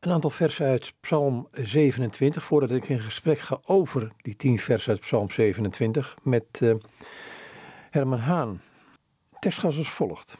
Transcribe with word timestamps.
Een 0.00 0.12
aantal 0.12 0.30
versen 0.30 0.66
uit 0.66 0.94
Psalm 1.00 1.48
27, 1.52 2.42
voordat 2.42 2.70
ik 2.70 2.88
in 2.88 3.00
gesprek 3.00 3.38
ga 3.38 3.60
over 3.64 4.12
die 4.16 4.36
tien 4.36 4.58
versen 4.58 4.92
uit 4.92 5.00
Psalm 5.00 5.30
27 5.30 6.16
met 6.22 6.44
uh, 6.62 6.74
Herman 7.90 8.18
Haan. 8.18 8.60
Tekst 9.38 9.58
gaat 9.58 9.76
als 9.76 9.90
volgt. 9.90 10.36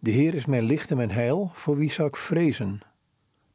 De 0.00 0.10
Heer 0.10 0.34
is 0.34 0.46
mijn 0.46 0.64
licht 0.64 0.90
en 0.90 0.96
mijn 0.96 1.10
heil, 1.10 1.50
voor 1.54 1.76
wie 1.76 1.92
zou 1.92 2.08
ik 2.08 2.16
vrezen? 2.16 2.80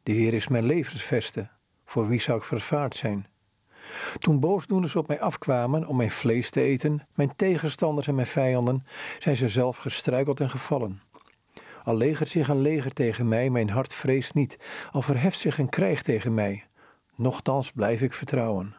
De 0.03 0.11
Heer 0.11 0.33
is 0.33 0.47
mijn 0.47 0.65
levensveste, 0.65 1.47
voor 1.85 2.07
wie 2.07 2.21
zou 2.21 2.37
ik 2.37 2.43
vervaard 2.43 2.95
zijn? 2.95 3.27
Toen 4.19 4.39
boosdoeners 4.39 4.95
op 4.95 5.07
mij 5.07 5.21
afkwamen 5.21 5.87
om 5.87 5.95
mijn 5.95 6.11
vlees 6.11 6.49
te 6.49 6.61
eten, 6.61 7.07
mijn 7.13 7.35
tegenstanders 7.35 8.07
en 8.07 8.15
mijn 8.15 8.27
vijanden, 8.27 8.85
zijn 9.19 9.35
ze 9.35 9.49
zelf 9.49 9.77
gestruikeld 9.77 10.39
en 10.39 10.49
gevallen. 10.49 11.01
Al 11.83 11.95
legert 11.95 12.29
zich 12.29 12.47
een 12.47 12.61
leger 12.61 12.93
tegen 12.93 13.27
mij, 13.27 13.49
mijn 13.49 13.69
hart 13.69 13.93
vreest 13.93 14.33
niet. 14.33 14.59
Al 14.91 15.01
verheft 15.01 15.39
zich 15.39 15.57
een 15.57 15.69
krijg 15.69 16.01
tegen 16.01 16.33
mij, 16.33 16.63
nochtans 17.15 17.71
blijf 17.71 18.01
ik 18.01 18.13
vertrouwen. 18.13 18.75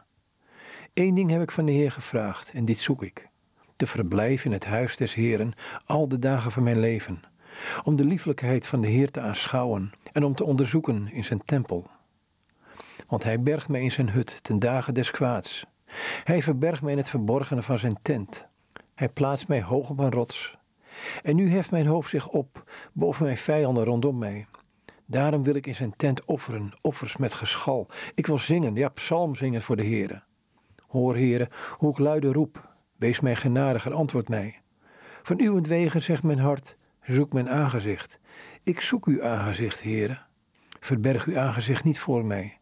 Eén 0.93 1.15
ding 1.15 1.29
heb 1.29 1.41
ik 1.41 1.51
van 1.51 1.65
de 1.65 1.71
Heer 1.71 1.91
gevraagd, 1.91 2.51
en 2.51 2.65
dit 2.65 2.79
zoek 2.79 3.03
ik: 3.03 3.29
te 3.75 3.87
verblijven 3.87 4.45
in 4.45 4.51
het 4.51 4.65
huis 4.65 4.97
des 4.97 5.13
Heeren 5.13 5.53
al 5.85 6.07
de 6.07 6.19
dagen 6.19 6.51
van 6.51 6.63
mijn 6.63 6.79
leven, 6.79 7.21
om 7.83 7.95
de 7.95 8.05
lieflijkheid 8.05 8.67
van 8.67 8.81
de 8.81 8.87
Heer 8.87 9.11
te 9.11 9.19
aanschouwen 9.19 9.91
en 10.11 10.23
om 10.23 10.35
te 10.35 10.43
onderzoeken 10.43 11.11
in 11.11 11.23
zijn 11.23 11.41
tempel. 11.45 11.87
Want 13.07 13.23
hij 13.23 13.41
bergt 13.41 13.69
mij 13.69 13.81
in 13.81 13.91
zijn 13.91 14.09
hut 14.09 14.43
ten 14.43 14.59
dagen 14.59 14.93
des 14.93 15.11
kwaads. 15.11 15.65
Hij 16.23 16.41
verbergt 16.41 16.81
mij 16.81 16.91
in 16.91 16.97
het 16.97 17.09
verborgene 17.09 17.63
van 17.63 17.79
zijn 17.79 17.97
tent. 18.01 18.47
Hij 18.95 19.09
plaatst 19.09 19.47
mij 19.47 19.61
hoog 19.61 19.89
op 19.89 19.99
een 19.99 20.11
rots. 20.11 20.57
En 21.23 21.35
nu 21.35 21.51
heft 21.51 21.71
mijn 21.71 21.85
hoofd 21.85 22.09
zich 22.09 22.27
op 22.27 22.71
boven 22.93 23.23
mijn 23.25 23.37
vijanden 23.37 23.83
rondom 23.83 24.17
mij. 24.17 24.47
Daarom 25.05 25.43
wil 25.43 25.55
ik 25.55 25.67
in 25.67 25.75
zijn 25.75 25.93
tent 25.95 26.25
offeren, 26.25 26.73
offers 26.81 27.17
met 27.17 27.33
geschal. 27.33 27.87
Ik 28.15 28.27
wil 28.27 28.39
zingen, 28.39 28.75
ja, 28.75 28.89
psalm 28.89 29.35
zingen 29.35 29.61
voor 29.61 29.75
de 29.75 29.83
Heere. 29.83 30.23
Hoor, 30.87 31.15
Heere, 31.15 31.49
hoe 31.77 31.91
ik 31.91 31.97
luide 31.97 32.31
roep. 32.31 32.69
Wees 32.97 33.19
mij 33.19 33.35
genadig 33.35 33.85
en 33.85 33.93
antwoord 33.93 34.29
mij. 34.29 34.57
Van 35.23 35.39
uwentwegen 35.39 36.01
zegt 36.01 36.23
mijn 36.23 36.39
hart, 36.39 36.77
zoek 37.01 37.33
mijn 37.33 37.49
aangezicht. 37.49 38.19
Ik 38.63 38.81
zoek 38.81 39.05
uw 39.05 39.23
aangezicht, 39.23 39.83
Heere. 39.83 40.19
Verberg 40.79 41.25
uw 41.25 41.37
aangezicht 41.37 41.83
niet 41.83 41.99
voor 41.99 42.25
mij. 42.25 42.59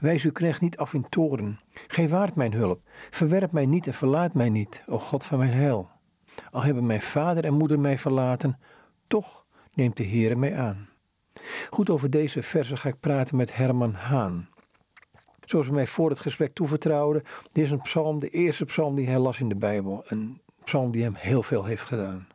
Wijs 0.00 0.24
uw 0.24 0.32
knecht 0.32 0.60
niet 0.60 0.76
af 0.76 0.94
in 0.94 1.08
toren. 1.08 1.60
Geef 1.86 2.10
waard 2.10 2.34
mijn 2.34 2.52
hulp. 2.52 2.80
Verwerp 3.10 3.52
mij 3.52 3.66
niet 3.66 3.86
en 3.86 3.94
verlaat 3.94 4.34
mij 4.34 4.48
niet, 4.48 4.82
o 4.86 4.98
God 4.98 5.24
van 5.24 5.38
mijn 5.38 5.52
heil. 5.52 5.90
Al 6.50 6.62
hebben 6.62 6.86
mijn 6.86 7.02
vader 7.02 7.44
en 7.44 7.54
moeder 7.54 7.80
mij 7.80 7.98
verlaten, 7.98 8.58
toch 9.06 9.44
neemt 9.74 9.96
de 9.96 10.06
Heere 10.06 10.36
mij 10.36 10.56
aan. 10.56 10.88
Goed 11.70 11.90
over 11.90 12.10
deze 12.10 12.42
versen 12.42 12.78
ga 12.78 12.88
ik 12.88 13.00
praten 13.00 13.36
met 13.36 13.56
Herman 13.56 13.94
Haan. 13.94 14.48
Zoals 15.44 15.66
hij 15.66 15.74
mij 15.74 15.86
voor 15.86 16.10
het 16.10 16.18
gesprek 16.18 16.54
toevertrouwde, 16.54 17.22
dit 17.50 17.64
is 17.64 17.70
een 17.70 17.80
psalm, 17.80 18.18
de 18.18 18.28
eerste 18.28 18.64
psalm 18.64 18.94
die 18.94 19.06
hij 19.06 19.18
las 19.18 19.40
in 19.40 19.48
de 19.48 19.56
Bijbel. 19.56 20.02
Een 20.06 20.40
psalm 20.64 20.90
die 20.90 21.02
hem 21.02 21.14
heel 21.14 21.42
veel 21.42 21.64
heeft 21.64 21.84
gedaan. 21.84 22.26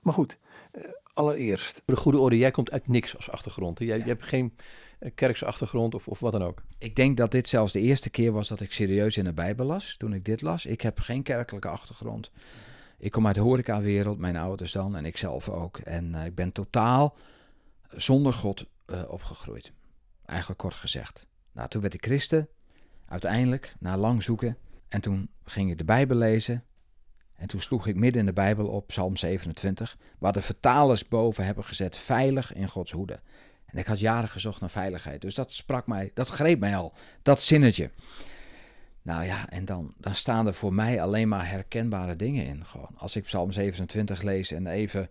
Maar 0.00 0.14
goed, 0.14 0.38
eh, 0.72 0.82
allereerst. 1.14 1.82
Voor 1.86 1.94
de 1.94 2.00
goede 2.00 2.18
orde, 2.18 2.38
jij 2.38 2.50
komt 2.50 2.70
uit 2.70 2.88
niks 2.88 3.16
als 3.16 3.30
achtergrond. 3.30 3.78
Jij, 3.78 3.98
je 3.98 4.04
hebt 4.04 4.22
geen 4.22 4.56
eh, 4.98 5.10
kerkse 5.14 5.46
achtergrond 5.46 5.94
of, 5.94 6.08
of 6.08 6.20
wat 6.20 6.32
dan 6.32 6.42
ook. 6.42 6.62
Ik 6.78 6.96
denk 6.96 7.16
dat 7.16 7.30
dit 7.30 7.48
zelfs 7.48 7.72
de 7.72 7.80
eerste 7.80 8.10
keer 8.10 8.32
was 8.32 8.48
dat 8.48 8.60
ik 8.60 8.72
serieus 8.72 9.16
in 9.16 9.24
de 9.24 9.32
Bijbel 9.32 9.66
las, 9.66 9.96
toen 9.96 10.12
ik 10.12 10.24
dit 10.24 10.42
las. 10.42 10.66
Ik 10.66 10.80
heb 10.80 11.00
geen 11.00 11.22
kerkelijke 11.22 11.68
achtergrond. 11.68 12.30
Ik 13.02 13.10
kom 13.10 13.26
uit 13.26 13.34
de 13.34 13.40
horecawereld, 13.40 14.18
mijn 14.18 14.36
ouders 14.36 14.72
dan 14.72 14.96
en 14.96 15.04
ik 15.04 15.16
zelf 15.16 15.48
ook. 15.48 15.78
En 15.78 16.14
uh, 16.14 16.24
ik 16.24 16.34
ben 16.34 16.52
totaal 16.52 17.16
zonder 17.88 18.32
God 18.32 18.66
uh, 18.86 19.02
opgegroeid. 19.06 19.72
Eigenlijk 20.24 20.60
kort 20.60 20.74
gezegd. 20.74 21.26
Nou, 21.52 21.68
toen 21.68 21.80
werd 21.80 21.94
ik 21.94 22.04
christen, 22.04 22.48
uiteindelijk, 23.08 23.74
na 23.78 23.96
lang 23.96 24.22
zoeken. 24.22 24.56
En 24.88 25.00
toen 25.00 25.28
ging 25.44 25.70
ik 25.70 25.78
de 25.78 25.84
Bijbel 25.84 26.16
lezen. 26.16 26.64
En 27.34 27.46
toen 27.46 27.60
sloeg 27.60 27.86
ik 27.86 27.96
midden 27.96 28.20
in 28.20 28.26
de 28.26 28.32
Bijbel 28.32 28.68
op 28.68 28.86
Psalm 28.86 29.16
27, 29.16 29.96
waar 30.18 30.32
de 30.32 30.42
vertalers 30.42 31.08
boven 31.08 31.44
hebben 31.44 31.64
gezet: 31.64 31.96
veilig 31.96 32.54
in 32.54 32.68
Gods 32.68 32.92
hoede. 32.92 33.20
En 33.64 33.78
ik 33.78 33.86
had 33.86 33.98
jaren 33.98 34.28
gezocht 34.28 34.60
naar 34.60 34.70
veiligheid. 34.70 35.20
Dus 35.20 35.34
dat 35.34 35.52
sprak 35.52 35.86
mij, 35.86 36.10
dat 36.14 36.28
greep 36.28 36.58
mij 36.58 36.76
al, 36.76 36.92
dat 37.22 37.40
zinnetje. 37.40 37.90
Nou 39.02 39.24
ja, 39.24 39.48
en 39.48 39.64
dan, 39.64 39.94
staan 40.12 40.46
er 40.46 40.54
voor 40.54 40.74
mij 40.74 41.02
alleen 41.02 41.28
maar 41.28 41.48
herkenbare 41.48 42.16
dingen 42.16 42.46
in. 42.46 42.66
Gewoon. 42.66 42.90
Als 42.96 43.16
ik 43.16 43.22
Psalm 43.22 43.52
27 43.52 44.22
lees 44.22 44.50
en 44.50 44.66
even 44.66 45.08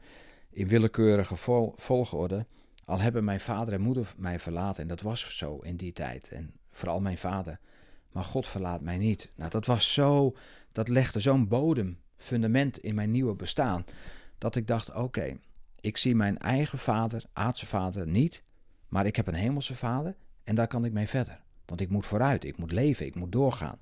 in 0.50 0.68
willekeurige 0.68 1.36
vol, 1.36 1.74
volgorde. 1.78 2.46
Al 2.86 3.00
hebben 3.00 3.24
mijn 3.24 3.40
vader 3.40 3.74
en 3.74 3.82
moeder 3.82 4.14
mij 4.18 4.40
verlaten, 4.40 4.82
en 4.82 4.88
dat 4.88 5.02
was 5.02 5.38
zo 5.38 5.58
in 5.58 5.76
die 5.76 5.94
tijd. 5.94 6.30
En 6.30 6.54
vooral 6.72 7.00
mijn 7.00 7.18
vader. 7.18 7.60
Maar 8.12 8.24
God 8.24 8.48
verlaat 8.48 8.82
mij 8.82 8.98
niet. 8.98 9.32
Nou, 9.36 9.50
dat 9.50 9.66
was 9.66 9.94
zo, 9.94 10.36
dat 10.72 10.88
legde 10.88 11.20
zo'n 11.20 11.48
bodem, 11.48 12.00
fundament 12.18 12.78
in 12.78 12.96
mijn 12.96 13.12
nieuwe 13.12 13.36
bestaan. 13.36 13.86
Dat 14.38 14.56
ik 14.56 14.68
dacht: 14.68 14.94
oké, 14.94 15.38
ik 15.80 15.98
zie 15.98 16.16
mijn 16.16 16.38
eigen 16.38 16.80
vader, 16.80 17.24
aardse 17.34 17.66
vader, 17.66 18.08
niet. 18.08 18.44
Maar 18.88 19.06
ik 19.06 19.16
heb 19.16 19.28
een 19.28 19.34
hemelse 19.34 19.76
vader 19.76 20.16
en 20.44 20.56
daar 20.56 20.68
kan 20.68 20.86
ik 20.86 20.92
mee 20.92 21.08
verder. 21.08 21.42
Want 21.72 21.84
ik 21.84 21.90
moet 21.90 22.06
vooruit, 22.06 22.44
ik 22.44 22.58
moet 22.58 22.72
leven, 22.72 23.06
ik 23.06 23.16
moet 23.16 23.32
doorgaan. 23.32 23.80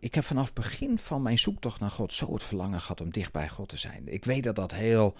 Ik 0.00 0.14
heb 0.14 0.24
vanaf 0.24 0.44
het 0.44 0.54
begin 0.54 0.98
van 0.98 1.22
mijn 1.22 1.38
zoektocht 1.38 1.80
naar 1.80 1.90
God 1.90 2.12
zo 2.12 2.32
het 2.32 2.42
verlangen 2.42 2.80
gehad 2.80 3.00
om 3.00 3.10
dicht 3.10 3.32
bij 3.32 3.48
God 3.48 3.68
te 3.68 3.76
zijn. 3.76 4.02
Ik 4.08 4.24
weet 4.24 4.44
dat 4.44 4.56
dat 4.56 4.72
heel 4.72 5.16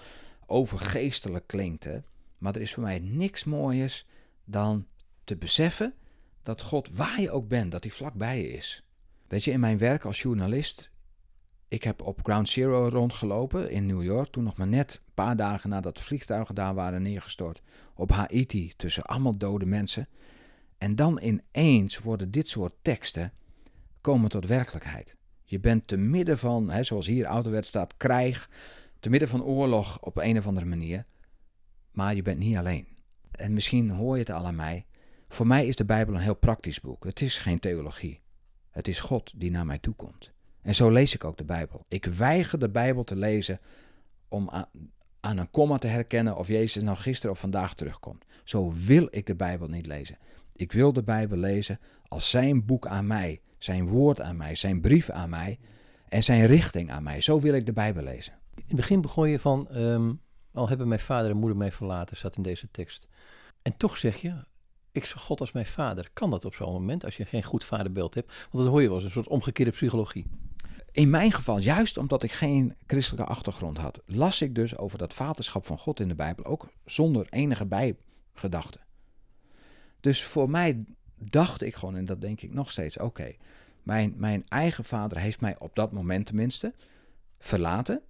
overgeestelijk 0.46 1.46
klinkt, 1.46 1.84
hè? 1.84 1.98
maar 2.38 2.54
er 2.54 2.60
is 2.60 2.74
voor 2.74 2.82
mij 2.82 2.98
niks 2.98 3.44
mooiers 3.44 4.06
dan 4.44 4.86
te 5.24 5.36
beseffen 5.36 5.94
dat 6.42 6.62
God, 6.62 6.96
waar 6.96 7.20
je 7.20 7.30
ook 7.30 7.48
bent, 7.48 7.72
dat 7.72 7.82
hij 7.82 7.92
vlakbij 7.92 8.38
je 8.38 8.52
is. 8.52 8.82
Weet 9.26 9.44
je, 9.44 9.50
in 9.50 9.60
mijn 9.60 9.78
werk 9.78 10.04
als 10.04 10.22
journalist, 10.22 10.90
ik 11.68 11.84
heb 11.84 12.02
op 12.02 12.20
Ground 12.22 12.48
Zero 12.48 12.88
rondgelopen 12.88 13.70
in 13.70 13.86
New 13.86 14.02
York, 14.02 14.30
toen 14.30 14.44
nog 14.44 14.56
maar 14.56 14.68
net 14.68 14.94
een 14.94 15.14
paar 15.14 15.36
dagen 15.36 15.70
nadat 15.70 15.96
de 15.96 16.02
vliegtuigen 16.02 16.54
daar 16.54 16.74
waren 16.74 17.02
neergestort, 17.02 17.62
op 17.94 18.10
Haiti, 18.10 18.72
tussen 18.76 19.02
allemaal 19.02 19.38
dode 19.38 19.66
mensen. 19.66 20.08
En 20.78 20.96
dan 20.96 21.20
ineens 21.20 21.98
worden 21.98 22.30
dit 22.30 22.48
soort 22.48 22.72
teksten 22.82 23.32
komen 24.00 24.30
tot 24.30 24.46
werkelijkheid. 24.46 25.16
Je 25.44 25.60
bent 25.60 25.86
te 25.86 25.96
midden 25.96 26.38
van, 26.38 26.70
hè, 26.70 26.82
zoals 26.82 27.06
hier 27.06 27.26
ouderwet 27.26 27.66
staat, 27.66 27.96
krijg, 27.96 28.50
te 29.00 29.10
midden 29.10 29.28
van 29.28 29.42
oorlog 29.42 30.00
op 30.00 30.16
een 30.16 30.38
of 30.38 30.46
andere 30.46 30.66
manier. 30.66 31.04
Maar 31.90 32.14
je 32.14 32.22
bent 32.22 32.38
niet 32.38 32.56
alleen. 32.56 32.86
En 33.30 33.52
misschien 33.52 33.90
hoor 33.90 34.14
je 34.14 34.20
het 34.20 34.30
al 34.30 34.46
aan 34.46 34.56
mij. 34.56 34.86
Voor 35.28 35.46
mij 35.46 35.66
is 35.66 35.76
de 35.76 35.84
Bijbel 35.84 36.14
een 36.14 36.20
heel 36.20 36.34
praktisch 36.34 36.80
boek. 36.80 37.04
Het 37.04 37.20
is 37.20 37.38
geen 37.38 37.58
theologie. 37.58 38.20
Het 38.70 38.88
is 38.88 39.00
God 39.00 39.32
die 39.36 39.50
naar 39.50 39.66
mij 39.66 39.78
toe 39.78 39.94
komt. 39.94 40.32
En 40.62 40.74
zo 40.74 40.90
lees 40.90 41.14
ik 41.14 41.24
ook 41.24 41.36
de 41.36 41.44
Bijbel. 41.44 41.84
Ik 41.88 42.04
weiger 42.04 42.58
de 42.58 42.68
Bijbel 42.68 43.04
te 43.04 43.16
lezen 43.16 43.60
om 44.28 44.50
aan, 44.50 44.68
aan 45.20 45.38
een 45.38 45.50
komma 45.50 45.78
te 45.78 45.86
herkennen 45.86 46.36
of 46.36 46.48
Jezus 46.48 46.82
nou 46.82 46.96
gisteren 46.96 47.30
of 47.34 47.40
vandaag 47.40 47.74
terugkomt. 47.74 48.24
Zo 48.44 48.72
wil 48.72 49.08
ik 49.10 49.26
de 49.26 49.34
Bijbel 49.34 49.68
niet 49.68 49.86
lezen. 49.86 50.18
Ik 50.58 50.72
wil 50.72 50.92
de 50.92 51.02
Bijbel 51.02 51.38
lezen 51.38 51.80
als 52.08 52.30
zijn 52.30 52.64
boek 52.64 52.86
aan 52.86 53.06
mij, 53.06 53.40
zijn 53.58 53.88
woord 53.88 54.20
aan 54.20 54.36
mij, 54.36 54.54
zijn 54.54 54.80
brief 54.80 55.10
aan 55.10 55.30
mij 55.30 55.58
en 56.08 56.22
zijn 56.22 56.46
richting 56.46 56.90
aan 56.90 57.02
mij. 57.02 57.20
Zo 57.20 57.40
wil 57.40 57.54
ik 57.54 57.66
de 57.66 57.72
Bijbel 57.72 58.02
lezen. 58.02 58.32
In 58.54 58.64
het 58.66 58.76
begin 58.76 59.00
begon 59.00 59.28
je 59.28 59.38
van, 59.38 59.68
ehm, 59.68 60.12
al 60.52 60.68
hebben 60.68 60.88
mijn 60.88 61.00
vader 61.00 61.30
en 61.30 61.36
moeder 61.36 61.56
mij 61.56 61.72
verlaten, 61.72 62.16
zat 62.16 62.36
in 62.36 62.42
deze 62.42 62.70
tekst. 62.70 63.08
En 63.62 63.76
toch 63.76 63.96
zeg 63.96 64.16
je, 64.16 64.44
ik 64.92 65.04
zag 65.04 65.22
God 65.22 65.40
als 65.40 65.52
mijn 65.52 65.66
vader. 65.66 66.10
Kan 66.12 66.30
dat 66.30 66.44
op 66.44 66.54
zo'n 66.54 66.72
moment 66.72 67.04
als 67.04 67.16
je 67.16 67.24
geen 67.24 67.44
goed 67.44 67.64
vaderbeeld 67.64 68.14
hebt? 68.14 68.46
Want 68.50 68.64
dat 68.64 68.72
hoor 68.72 68.82
je 68.82 68.86
wel 68.86 68.96
eens, 68.96 69.04
een 69.04 69.10
soort 69.10 69.28
omgekeerde 69.28 69.70
psychologie. 69.70 70.26
In 70.92 71.10
mijn 71.10 71.32
geval, 71.32 71.58
juist 71.58 71.96
omdat 71.96 72.22
ik 72.22 72.32
geen 72.32 72.76
christelijke 72.86 73.30
achtergrond 73.30 73.78
had, 73.78 74.02
las 74.06 74.42
ik 74.42 74.54
dus 74.54 74.76
over 74.76 74.98
dat 74.98 75.14
vaderschap 75.14 75.66
van 75.66 75.78
God 75.78 76.00
in 76.00 76.08
de 76.08 76.14
Bijbel 76.14 76.44
ook 76.44 76.68
zonder 76.84 77.26
enige 77.30 77.66
bijgedachte. 77.66 78.86
Dus 80.00 80.24
voor 80.24 80.50
mij 80.50 80.84
dacht 81.14 81.62
ik 81.62 81.74
gewoon, 81.74 81.96
en 81.96 82.04
dat 82.04 82.20
denk 82.20 82.40
ik 82.40 82.52
nog 82.52 82.70
steeds, 82.70 82.98
oké, 82.98 83.34
mijn, 83.82 84.14
mijn 84.16 84.44
eigen 84.48 84.84
vader 84.84 85.18
heeft 85.18 85.40
mij 85.40 85.58
op 85.58 85.74
dat 85.74 85.92
moment 85.92 86.26
tenminste 86.26 86.74
verlaten. 87.38 88.02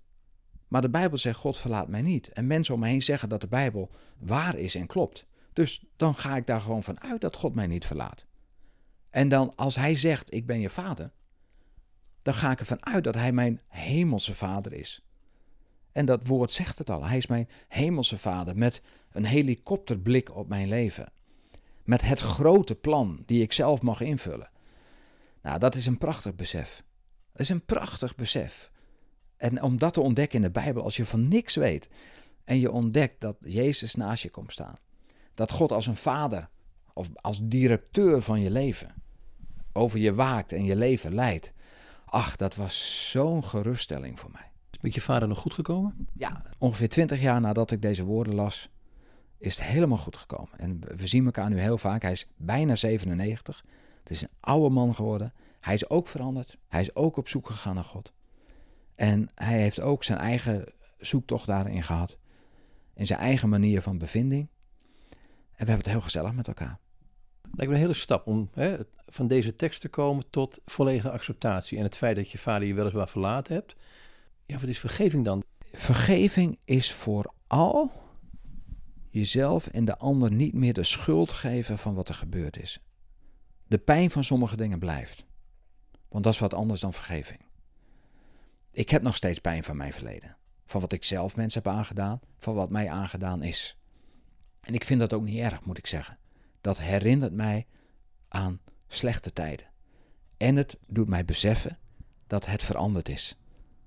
Maar 0.68 0.82
de 0.82 0.90
Bijbel 0.90 1.18
zegt, 1.18 1.38
God 1.38 1.58
verlaat 1.58 1.88
mij 1.88 2.02
niet. 2.02 2.28
En 2.28 2.46
mensen 2.46 2.74
om 2.74 2.80
me 2.80 2.88
heen 2.88 3.02
zeggen 3.02 3.28
dat 3.28 3.40
de 3.40 3.48
Bijbel 3.48 3.90
waar 4.18 4.56
is 4.56 4.74
en 4.74 4.86
klopt. 4.86 5.26
Dus 5.52 5.84
dan 5.96 6.14
ga 6.14 6.36
ik 6.36 6.46
daar 6.46 6.60
gewoon 6.60 6.82
van 6.82 7.00
uit 7.00 7.20
dat 7.20 7.36
God 7.36 7.54
mij 7.54 7.66
niet 7.66 7.86
verlaat. 7.86 8.26
En 9.10 9.28
dan 9.28 9.52
als 9.56 9.76
hij 9.76 9.94
zegt, 9.94 10.34
ik 10.34 10.46
ben 10.46 10.60
je 10.60 10.70
vader, 10.70 11.10
dan 12.22 12.34
ga 12.34 12.50
ik 12.50 12.60
ervan 12.60 12.86
uit 12.86 13.04
dat 13.04 13.14
hij 13.14 13.32
mijn 13.32 13.60
hemelse 13.66 14.34
vader 14.34 14.72
is. 14.72 15.02
En 15.92 16.04
dat 16.04 16.26
woord 16.26 16.50
zegt 16.50 16.78
het 16.78 16.90
al. 16.90 17.04
Hij 17.04 17.16
is 17.16 17.26
mijn 17.26 17.48
hemelse 17.68 18.18
vader 18.18 18.56
met 18.56 18.82
een 19.12 19.24
helikopterblik 19.24 20.34
op 20.34 20.48
mijn 20.48 20.68
leven 20.68 21.12
met 21.88 22.02
het 22.02 22.20
grote 22.20 22.74
plan 22.74 23.22
die 23.26 23.42
ik 23.42 23.52
zelf 23.52 23.82
mag 23.82 24.00
invullen. 24.00 24.50
Nou, 25.42 25.58
dat 25.58 25.74
is 25.74 25.86
een 25.86 25.98
prachtig 25.98 26.34
besef. 26.34 26.84
Dat 27.32 27.40
is 27.40 27.48
een 27.48 27.64
prachtig 27.64 28.14
besef. 28.14 28.70
En 29.36 29.62
om 29.62 29.78
dat 29.78 29.94
te 29.94 30.00
ontdekken 30.00 30.36
in 30.36 30.44
de 30.44 30.50
Bijbel, 30.50 30.82
als 30.82 30.96
je 30.96 31.06
van 31.06 31.28
niks 31.28 31.54
weet 31.54 31.88
en 32.44 32.60
je 32.60 32.70
ontdekt 32.70 33.20
dat 33.20 33.36
Jezus 33.40 33.94
naast 33.94 34.22
je 34.22 34.30
komt 34.30 34.52
staan, 34.52 34.74
dat 35.34 35.52
God 35.52 35.72
als 35.72 35.86
een 35.86 35.96
vader 35.96 36.48
of 36.92 37.08
als 37.14 37.40
directeur 37.42 38.22
van 38.22 38.40
je 38.40 38.50
leven 38.50 38.94
over 39.72 39.98
je 39.98 40.14
waakt 40.14 40.52
en 40.52 40.64
je 40.64 40.76
leven 40.76 41.14
leidt. 41.14 41.52
Ach, 42.04 42.36
dat 42.36 42.54
was 42.54 43.08
zo'n 43.10 43.44
geruststelling 43.44 44.20
voor 44.20 44.30
mij. 44.30 44.50
Is 44.70 44.78
met 44.80 44.94
je 44.94 45.00
vader 45.00 45.28
nog 45.28 45.38
goed 45.38 45.52
gekomen? 45.52 46.08
Ja, 46.12 46.42
ongeveer 46.58 46.88
twintig 46.88 47.20
jaar 47.20 47.40
nadat 47.40 47.70
ik 47.70 47.82
deze 47.82 48.04
woorden 48.04 48.34
las, 48.34 48.68
is 49.38 49.56
het 49.56 49.66
helemaal 49.66 49.98
goed 49.98 50.16
gekomen. 50.16 50.58
En 50.58 50.80
we 50.96 51.06
zien 51.06 51.24
elkaar 51.24 51.48
nu 51.48 51.60
heel 51.60 51.78
vaak. 51.78 52.02
Hij 52.02 52.12
is 52.12 52.28
bijna 52.36 52.76
97. 52.76 53.64
Het 53.98 54.10
is 54.10 54.22
een 54.22 54.30
oude 54.40 54.74
man 54.74 54.94
geworden. 54.94 55.32
Hij 55.60 55.74
is 55.74 55.90
ook 55.90 56.08
veranderd. 56.08 56.58
Hij 56.68 56.80
is 56.80 56.94
ook 56.94 57.16
op 57.16 57.28
zoek 57.28 57.46
gegaan 57.46 57.74
naar 57.74 57.84
God. 57.84 58.12
En 58.94 59.30
hij 59.34 59.60
heeft 59.60 59.80
ook 59.80 60.04
zijn 60.04 60.18
eigen 60.18 60.64
zoektocht 60.98 61.46
daarin 61.46 61.82
gehad. 61.82 62.16
In 62.94 63.06
zijn 63.06 63.18
eigen 63.18 63.48
manier 63.48 63.82
van 63.82 63.98
bevinding. 63.98 64.48
En 65.10 65.64
we 65.64 65.70
hebben 65.70 65.76
het 65.76 65.86
heel 65.86 66.00
gezellig 66.00 66.32
met 66.32 66.48
elkaar. 66.48 66.78
Lijkt 67.42 67.72
me 67.72 67.78
een 67.78 67.82
hele 67.84 67.94
stap 67.94 68.26
om 68.26 68.50
hè, 68.52 68.76
van 69.06 69.26
deze 69.26 69.56
tekst 69.56 69.80
te 69.80 69.88
komen 69.88 70.30
tot 70.30 70.60
volledige 70.64 71.10
acceptatie. 71.10 71.78
En 71.78 71.84
het 71.84 71.96
feit 71.96 72.16
dat 72.16 72.30
je 72.30 72.38
vader 72.38 72.68
je 72.68 72.74
weliswaar 72.74 73.08
verlaten 73.08 73.54
hebt. 73.54 73.76
Ja, 74.46 74.58
wat 74.58 74.68
is 74.68 74.78
vergeving 74.78 75.24
dan? 75.24 75.44
Vergeving 75.72 76.58
is 76.64 76.92
vooral 76.92 77.92
jezelf 79.10 79.66
en 79.66 79.84
de 79.84 79.96
ander 79.96 80.32
niet 80.32 80.54
meer 80.54 80.72
de 80.72 80.84
schuld 80.84 81.32
geven 81.32 81.78
van 81.78 81.94
wat 81.94 82.08
er 82.08 82.14
gebeurd 82.14 82.56
is. 82.58 82.80
De 83.66 83.78
pijn 83.78 84.10
van 84.10 84.24
sommige 84.24 84.56
dingen 84.56 84.78
blijft. 84.78 85.26
Want 86.08 86.24
dat 86.24 86.32
is 86.32 86.38
wat 86.38 86.54
anders 86.54 86.80
dan 86.80 86.92
vergeving. 86.92 87.40
Ik 88.70 88.90
heb 88.90 89.02
nog 89.02 89.16
steeds 89.16 89.38
pijn 89.38 89.64
van 89.64 89.76
mijn 89.76 89.92
verleden. 89.92 90.36
Van 90.64 90.80
wat 90.80 90.92
ik 90.92 91.04
zelf 91.04 91.36
mensen 91.36 91.62
heb 91.62 91.72
aangedaan, 91.72 92.20
van 92.38 92.54
wat 92.54 92.70
mij 92.70 92.90
aangedaan 92.90 93.42
is. 93.42 93.78
En 94.60 94.74
ik 94.74 94.84
vind 94.84 95.00
dat 95.00 95.12
ook 95.12 95.22
niet 95.22 95.38
erg, 95.38 95.64
moet 95.64 95.78
ik 95.78 95.86
zeggen. 95.86 96.18
Dat 96.60 96.78
herinnert 96.78 97.32
mij 97.32 97.66
aan 98.28 98.60
slechte 98.88 99.32
tijden. 99.32 99.66
En 100.36 100.56
het 100.56 100.78
doet 100.86 101.08
mij 101.08 101.24
beseffen 101.24 101.78
dat 102.26 102.46
het 102.46 102.62
veranderd 102.62 103.08
is. 103.08 103.36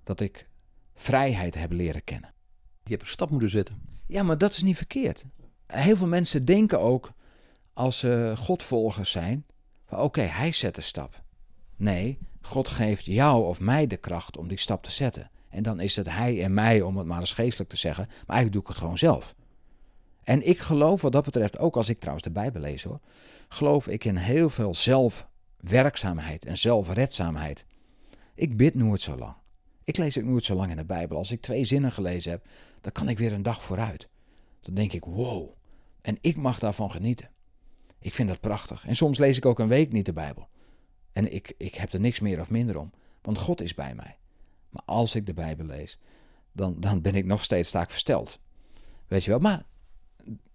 Dat 0.04 0.20
ik 0.20 0.50
vrijheid 0.96 1.56
heb 1.56 1.72
leren 1.72 2.04
kennen. 2.04 2.34
Je 2.84 2.92
hebt 2.92 3.02
een 3.02 3.08
stap 3.08 3.30
moeten 3.30 3.50
zetten. 3.50 3.91
Ja, 4.12 4.24
maar 4.24 4.38
dat 4.38 4.52
is 4.52 4.64
niet 4.64 4.78
verkeerd. 4.78 5.26
Heel 5.68 5.96
veel 5.96 6.08
mensen 6.08 6.46
denken 6.46 6.80
ook, 6.80 7.12
als 7.74 8.00
ze 8.00 8.34
Godvolgers 8.38 9.12
zijn, 9.12 9.46
van 9.86 10.00
oké, 10.00 10.22
hij 10.22 10.52
zet 10.52 10.78
een 10.78 10.84
stap. 10.84 11.22
Nee, 11.76 12.18
God 12.42 12.68
geeft 12.68 13.06
jou 13.06 13.46
of 13.46 13.60
mij 13.60 13.88
de 13.88 13.98
kracht 13.98 14.38
om 14.38 14.48
die 14.48 14.60
stap 14.60 14.84
te 14.84 14.92
zetten. 14.92 15.30
En 15.50 15.64
dan 15.64 15.80
is 15.80 15.96
het 15.96 16.10
hij 16.10 16.44
en 16.44 16.54
mij, 16.54 16.82
om 16.82 16.98
het 16.98 17.08
maar 17.08 17.20
eens 17.20 17.32
geestelijk 17.32 17.70
te 17.70 17.78
zeggen, 17.78 18.06
maar 18.08 18.36
eigenlijk 18.36 18.52
doe 18.52 18.62
ik 18.62 18.68
het 18.68 18.78
gewoon 18.78 18.98
zelf. 18.98 19.36
En 20.24 20.48
ik 20.48 20.60
geloof 20.60 21.02
wat 21.02 21.12
dat 21.12 21.26
betreft, 21.26 21.58
ook 21.58 21.76
als 21.76 21.90
ik 21.90 22.00
trouwens 22.00 22.26
de 22.26 22.34
Bijbel 22.34 22.62
lees 22.62 22.84
hoor, 22.84 23.00
geloof 23.48 23.88
ik 23.88 24.06
in 24.06 24.16
heel 24.16 24.50
veel 24.50 24.76
zelfwerkzaamheid 24.76 26.46
en 26.46 26.58
zelfredzaamheid. 26.58 27.66
Ik 28.36 28.58
bid 28.58 28.76
nooit 28.76 29.02
zo 29.02 29.16
lang. 29.16 29.34
Ik 29.84 29.98
lees 29.98 30.18
ook 30.18 30.24
nooit 30.24 30.44
zo 30.44 30.56
lang 30.56 30.70
in 30.70 30.78
de 30.78 30.86
Bijbel. 30.86 31.18
Als 31.18 31.32
ik 31.32 31.42
twee 31.42 31.66
zinnen 31.66 31.92
gelezen 31.92 32.32
heb, 32.32 32.46
dan 32.82 32.92
kan 32.92 33.10
ik 33.10 33.18
weer 33.18 33.34
een 33.34 33.42
dag 33.42 33.64
vooruit. 33.64 34.10
Dan 34.62 34.74
denk 34.74 34.94
ik, 34.94 35.06
wow. 35.06 35.50
En 36.02 36.18
ik 36.22 36.38
mag 36.38 36.60
daarvan 36.60 36.92
genieten. 36.92 37.30
Ik 38.00 38.14
vind 38.14 38.28
dat 38.28 38.40
prachtig. 38.40 38.86
En 38.86 38.96
soms 38.96 39.18
lees 39.18 39.38
ik 39.38 39.46
ook 39.46 39.60
een 39.60 39.68
week 39.68 39.92
niet 39.92 40.06
de 40.06 40.14
Bijbel. 40.14 40.48
En 41.12 41.34
ik, 41.34 41.54
ik 41.58 41.76
heb 41.76 41.94
er 41.94 42.00
niks 42.00 42.20
meer 42.20 42.40
of 42.40 42.50
minder 42.50 42.80
om. 42.80 42.92
Want 43.22 43.38
God 43.38 43.62
is 43.62 43.74
bij 43.74 43.96
mij. 43.96 44.18
Maar 44.70 44.84
als 44.86 45.16
ik 45.16 45.26
de 45.26 45.34
Bijbel 45.34 45.66
lees, 45.66 46.00
dan, 46.52 46.76
dan 46.80 47.02
ben 47.02 47.16
ik 47.16 47.26
nog 47.26 47.44
steeds 47.44 47.70
sta 47.70 47.82
ik 47.82 47.90
versteld. 47.90 48.40
Weet 49.08 49.24
je 49.24 49.30
wel, 49.30 49.40
maar 49.40 49.66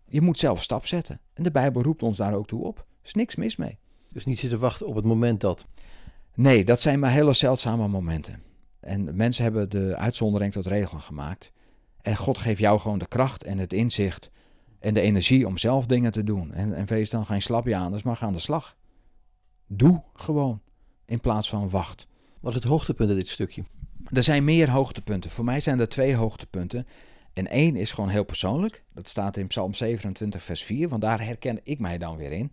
je 0.08 0.20
moet 0.20 0.38
zelf 0.38 0.62
stap 0.62 0.86
zetten. 0.86 1.20
En 1.32 1.42
de 1.42 1.50
Bijbel 1.50 1.82
roept 1.82 2.02
ons 2.02 2.16
daar 2.16 2.34
ook 2.34 2.46
toe 2.46 2.64
op. 2.64 2.78
Er 2.78 2.84
is 3.02 3.14
niks 3.14 3.36
mis 3.36 3.56
mee. 3.56 3.78
Dus 4.08 4.24
niet 4.24 4.38
zitten 4.38 4.58
wachten 4.58 4.86
op 4.86 4.94
het 4.94 5.04
moment 5.04 5.40
dat. 5.40 5.66
Nee, 6.34 6.64
dat 6.64 6.80
zijn 6.80 6.98
maar 6.98 7.10
hele 7.10 7.32
zeldzame 7.32 7.88
momenten. 7.88 8.42
En 8.86 9.16
mensen 9.16 9.42
hebben 9.42 9.70
de 9.70 9.96
uitzondering 9.96 10.52
tot 10.52 10.66
regel 10.66 10.98
gemaakt. 10.98 11.52
En 12.02 12.16
God 12.16 12.38
geeft 12.38 12.60
jou 12.60 12.80
gewoon 12.80 12.98
de 12.98 13.08
kracht 13.08 13.44
en 13.44 13.58
het 13.58 13.72
inzicht 13.72 14.30
en 14.78 14.94
de 14.94 15.00
energie 15.00 15.46
om 15.46 15.58
zelf 15.58 15.86
dingen 15.86 16.12
te 16.12 16.24
doen. 16.24 16.52
En, 16.52 16.74
en 16.74 16.86
wees 16.86 17.10
dan 17.10 17.26
geen 17.26 17.42
slapje 17.42 17.76
aan, 17.76 17.92
dus 17.92 18.02
maar 18.02 18.16
ga 18.16 18.26
aan 18.26 18.32
de 18.32 18.38
slag. 18.38 18.76
Doe 19.66 20.02
gewoon, 20.14 20.60
in 21.04 21.20
plaats 21.20 21.48
van 21.48 21.70
wacht. 21.70 22.06
Wat 22.40 22.54
is 22.54 22.62
het 22.62 22.68
hoogtepunt 22.68 23.10
in 23.10 23.16
dit 23.16 23.28
stukje? 23.28 23.64
Er 24.12 24.22
zijn 24.22 24.44
meer 24.44 24.70
hoogtepunten. 24.70 25.30
Voor 25.30 25.44
mij 25.44 25.60
zijn 25.60 25.80
er 25.80 25.88
twee 25.88 26.14
hoogtepunten. 26.14 26.86
En 27.32 27.48
één 27.48 27.76
is 27.76 27.92
gewoon 27.92 28.10
heel 28.10 28.24
persoonlijk. 28.24 28.84
Dat 28.94 29.08
staat 29.08 29.36
in 29.36 29.46
Psalm 29.46 29.74
27, 29.74 30.42
vers 30.42 30.62
4, 30.62 30.88
want 30.88 31.02
daar 31.02 31.24
herken 31.24 31.60
ik 31.62 31.78
mij 31.78 31.98
dan 31.98 32.16
weer 32.16 32.32
in. 32.32 32.52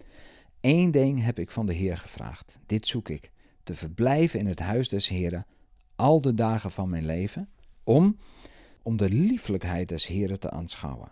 Eén 0.62 0.92
ding 0.92 1.24
heb 1.24 1.40
ik 1.40 1.52
van 1.52 1.66
de 1.66 1.74
Heer 1.74 1.98
gevraagd. 1.98 2.60
Dit 2.66 2.88
zoek 2.88 3.10
ik. 3.10 3.32
Te 3.64 3.76
verblijven 3.76 4.40
in 4.40 4.48
het 4.48 4.60
huis 4.60 4.90
des 4.90 5.08
Heren 5.08 5.46
al 5.96 6.22
de 6.22 6.34
dagen 6.34 6.72
van 6.72 6.90
mijn 6.90 7.06
leven. 7.06 7.50
Om, 7.84 8.18
om 8.82 8.98
de 8.98 9.10
lieflijkheid 9.10 9.90
des 9.90 10.08
Heren 10.08 10.40
te 10.40 10.50
aanschouwen. 10.50 11.12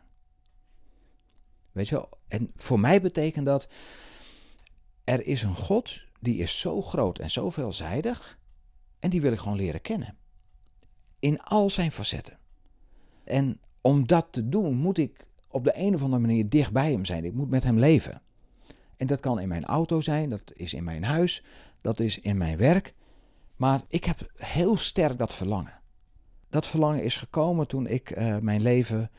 Weet 1.72 1.90
je 1.90 1.96
wel? 1.96 2.10
En 2.28 2.52
voor 2.56 2.80
mij 2.80 3.02
betekent 3.02 3.46
dat. 3.46 3.68
Er 5.04 5.26
is 5.26 5.44
een 5.44 5.56
God 5.56 6.02
die 6.20 6.38
is 6.38 6.60
zo 6.60 6.82
groot 6.82 7.20
en 7.20 7.30
zo 7.30 7.50
veelzijdig. 7.50 8.40
En 9.00 9.10
die 9.10 9.22
wil 9.22 9.32
ik 9.32 9.40
gewoon 9.40 9.58
leren 9.58 9.82
kennen. 9.82 10.18
In 11.20 11.42
al 11.42 11.70
zijn 11.70 11.92
facetten. 11.92 12.38
En 13.24 13.60
om 13.82 14.08
dat 14.08 14.28
te 14.32 14.50
doen, 14.50 14.76
moet 14.76 14.98
ik 14.98 15.26
op 15.48 15.64
de 15.64 15.72
een 15.76 15.96
of 15.96 16.02
andere 16.02 16.22
manier 16.22 16.50
dicht 16.50 16.72
bij 16.72 16.92
hem 16.92 17.06
zijn. 17.06 17.26
Ik 17.26 17.34
moet 17.34 17.50
met 17.50 17.64
hem 17.64 17.80
leven. 17.80 18.22
En 18.98 19.08
dat 19.08 19.20
kan 19.20 19.40
in 19.40 19.48
mijn 19.48 19.66
auto 19.66 20.02
zijn, 20.02 20.30
dat 20.30 20.52
is 20.54 20.74
in 20.74 20.84
mijn 20.84 21.04
huis, 21.04 21.44
dat 21.82 22.00
is 22.00 22.20
in 22.20 22.38
mijn 22.38 22.58
werk. 22.58 22.94
Maar 23.62 23.82
ik 23.88 24.06
heb 24.06 24.32
heel 24.36 24.78
sterk 24.78 25.18
dat 25.18 25.34
verlangen. 25.34 25.80
Dat 26.50 26.68
verlangen 26.68 27.04
is 27.04 27.18
gekomen 27.18 27.68
toen 27.68 27.88
ik 27.88 28.18
uh, 28.18 28.38
mijn 28.38 28.62
leven 28.62 29.12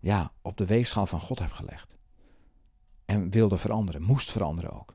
ja, 0.00 0.32
op 0.42 0.56
de 0.56 0.66
weegschaal 0.66 1.06
van 1.06 1.20
God 1.20 1.38
heb 1.38 1.52
gelegd. 1.52 1.96
En 3.04 3.30
wilde 3.30 3.56
veranderen, 3.56 4.02
moest 4.02 4.30
veranderen 4.30 4.72
ook. 4.72 4.94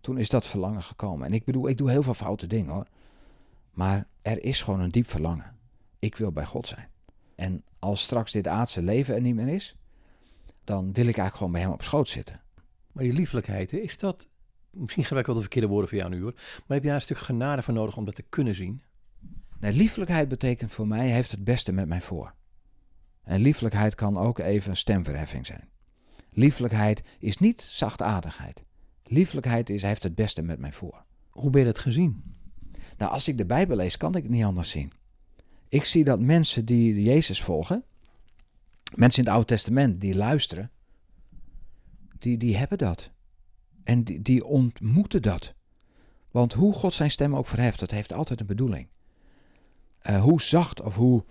Toen 0.00 0.18
is 0.18 0.28
dat 0.28 0.46
verlangen 0.46 0.82
gekomen. 0.82 1.26
En 1.26 1.32
ik 1.32 1.44
bedoel, 1.44 1.68
ik 1.68 1.78
doe 1.78 1.90
heel 1.90 2.02
veel 2.02 2.14
foute 2.14 2.46
dingen 2.46 2.72
hoor. 2.72 2.86
Maar 3.70 4.06
er 4.22 4.44
is 4.44 4.62
gewoon 4.62 4.80
een 4.80 4.90
diep 4.90 5.10
verlangen. 5.10 5.56
Ik 5.98 6.16
wil 6.16 6.32
bij 6.32 6.46
God 6.46 6.66
zijn. 6.66 6.88
En 7.34 7.64
als 7.78 8.02
straks 8.02 8.32
dit 8.32 8.46
aardse 8.46 8.82
leven 8.82 9.14
er 9.14 9.20
niet 9.20 9.34
meer 9.34 9.48
is, 9.48 9.76
dan 10.64 10.84
wil 10.84 11.06
ik 11.06 11.16
eigenlijk 11.16 11.36
gewoon 11.36 11.52
bij 11.52 11.60
hem 11.60 11.72
op 11.72 11.82
schoot 11.82 12.08
zitten. 12.08 12.40
Maar 12.92 13.04
die 13.04 13.12
lieflijkheid, 13.12 13.72
is 13.72 13.98
dat, 13.98 14.28
misschien 14.72 15.04
gebruik 15.04 15.26
ik 15.26 15.32
wel 15.32 15.34
de 15.34 15.48
verkeerde 15.48 15.68
woorden 15.68 15.88
voor 15.88 15.98
jou 15.98 16.10
nu 16.10 16.22
hoor, 16.22 16.32
maar 16.34 16.64
heb 16.66 16.82
je 16.82 16.86
daar 16.86 16.94
een 16.94 17.02
stuk 17.02 17.18
genade 17.18 17.62
voor 17.62 17.74
nodig 17.74 17.96
om 17.96 18.04
dat 18.04 18.14
te 18.14 18.24
kunnen 18.28 18.54
zien? 18.54 18.82
Nee, 19.58 19.72
lieflijkheid 19.72 20.28
betekent 20.28 20.72
voor 20.72 20.86
mij, 20.86 21.08
heeft 21.08 21.30
het 21.30 21.44
beste 21.44 21.72
met 21.72 21.88
mij 21.88 22.00
voor. 22.00 22.34
En 23.22 23.40
lieflijkheid 23.40 23.94
kan 23.94 24.16
ook 24.16 24.38
even 24.38 24.76
stemverheffing 24.76 25.46
zijn. 25.46 25.68
Lieflijkheid 26.30 27.02
is 27.18 27.38
niet 27.38 27.60
zachtaardigheid. 27.60 28.64
Lieflijkheid 29.04 29.70
is, 29.70 29.82
heeft 29.82 30.02
het 30.02 30.14
beste 30.14 30.42
met 30.42 30.58
mij 30.58 30.72
voor. 30.72 31.04
Hoe 31.30 31.50
ben 31.50 31.60
je 31.60 31.66
dat 31.66 31.78
gezien? 31.78 32.22
Nou, 32.96 33.12
als 33.12 33.28
ik 33.28 33.38
de 33.38 33.46
Bijbel 33.46 33.76
lees, 33.76 33.96
kan 33.96 34.16
ik 34.16 34.22
het 34.22 34.32
niet 34.32 34.44
anders 34.44 34.70
zien. 34.70 34.92
Ik 35.68 35.84
zie 35.84 36.04
dat 36.04 36.20
mensen 36.20 36.64
die 36.64 37.02
Jezus 37.02 37.42
volgen, 37.42 37.84
mensen 38.94 39.18
in 39.18 39.28
het 39.28 39.36
Oude 39.36 39.54
Testament 39.54 40.00
die 40.00 40.14
luisteren, 40.14 40.70
die, 42.18 42.36
die 42.38 42.56
hebben 42.56 42.78
dat. 42.78 43.10
En 43.84 44.04
die, 44.04 44.22
die 44.22 44.44
ontmoeten 44.44 45.22
dat. 45.22 45.54
Want 46.30 46.52
hoe 46.52 46.72
God 46.72 46.94
zijn 46.94 47.10
stem 47.10 47.36
ook 47.36 47.46
verheft, 47.46 47.80
dat 47.80 47.90
heeft 47.90 48.12
altijd 48.12 48.40
een 48.40 48.46
bedoeling. 48.46 48.88
Uh, 50.10 50.22
hoe 50.22 50.42
zacht 50.42 50.80
of 50.80 50.94
hoe 50.94 51.24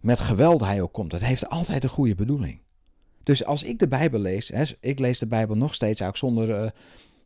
met 0.00 0.20
geweld 0.20 0.60
hij 0.60 0.82
ook 0.82 0.92
komt, 0.92 1.10
dat 1.10 1.20
heeft 1.20 1.48
altijd 1.48 1.82
een 1.82 1.88
goede 1.88 2.14
bedoeling. 2.14 2.60
Dus 3.22 3.44
als 3.44 3.62
ik 3.62 3.78
de 3.78 3.88
Bijbel 3.88 4.20
lees, 4.20 4.48
hè, 4.48 4.62
ik 4.80 4.98
lees 4.98 5.18
de 5.18 5.26
Bijbel 5.26 5.56
nog 5.56 5.74
steeds 5.74 6.02
ook 6.02 6.16
zonder 6.16 6.62
uh, 6.62 6.70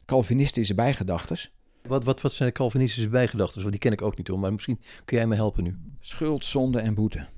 Calvinistische 0.05 0.75
bijgedachtes. 0.75 1.53
Wat, 1.83 2.05
wat, 2.05 2.21
wat 2.21 2.33
zijn 2.33 2.49
de 2.49 2.55
Calvinistische 2.55 3.09
bijgedachten? 3.09 3.61
Want 3.61 3.71
die 3.71 3.81
ken 3.81 3.93
ik 3.93 4.03
ook 4.03 4.17
niet 4.17 4.29
hoor, 4.29 4.39
maar 4.39 4.53
misschien 4.53 4.81
kun 5.05 5.17
jij 5.17 5.27
me 5.27 5.35
helpen 5.35 5.65
nu. 5.65 5.79
Schuld, 6.01 6.45
zonde 6.45 6.81
en 6.81 6.95
boete. 6.95 7.29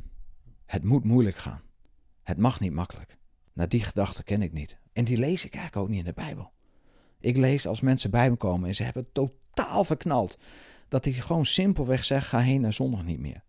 Het 0.64 0.84
moet 0.84 1.04
moeilijk 1.04 1.36
gaan. 1.36 1.60
Het 2.22 2.38
mag 2.38 2.60
niet 2.60 2.72
makkelijk. 2.72 3.16
Nou, 3.52 3.68
die 3.68 3.82
gedachten 3.82 4.24
ken 4.24 4.42
ik 4.42 4.52
niet. 4.52 4.78
En 4.92 5.04
die 5.04 5.16
lees 5.16 5.44
ik 5.44 5.54
eigenlijk 5.54 5.84
ook 5.84 5.88
niet 5.88 5.98
in 5.98 6.04
de 6.04 6.12
Bijbel. 6.12 6.52
Ik 7.22 7.36
lees 7.36 7.66
als 7.66 7.80
mensen 7.80 8.10
bij 8.10 8.30
me 8.30 8.36
komen 8.36 8.68
en 8.68 8.74
ze 8.74 8.82
hebben 8.82 9.02
het 9.02 9.14
totaal 9.14 9.84
verknald. 9.84 10.38
Dat 10.88 11.06
ik 11.06 11.16
gewoon 11.16 11.46
simpelweg 11.46 12.04
zeg, 12.04 12.28
ga 12.28 12.38
heen 12.38 12.60
naar 12.60 12.72
zondag 12.72 13.04
niet 13.04 13.20
meer. 13.20 13.42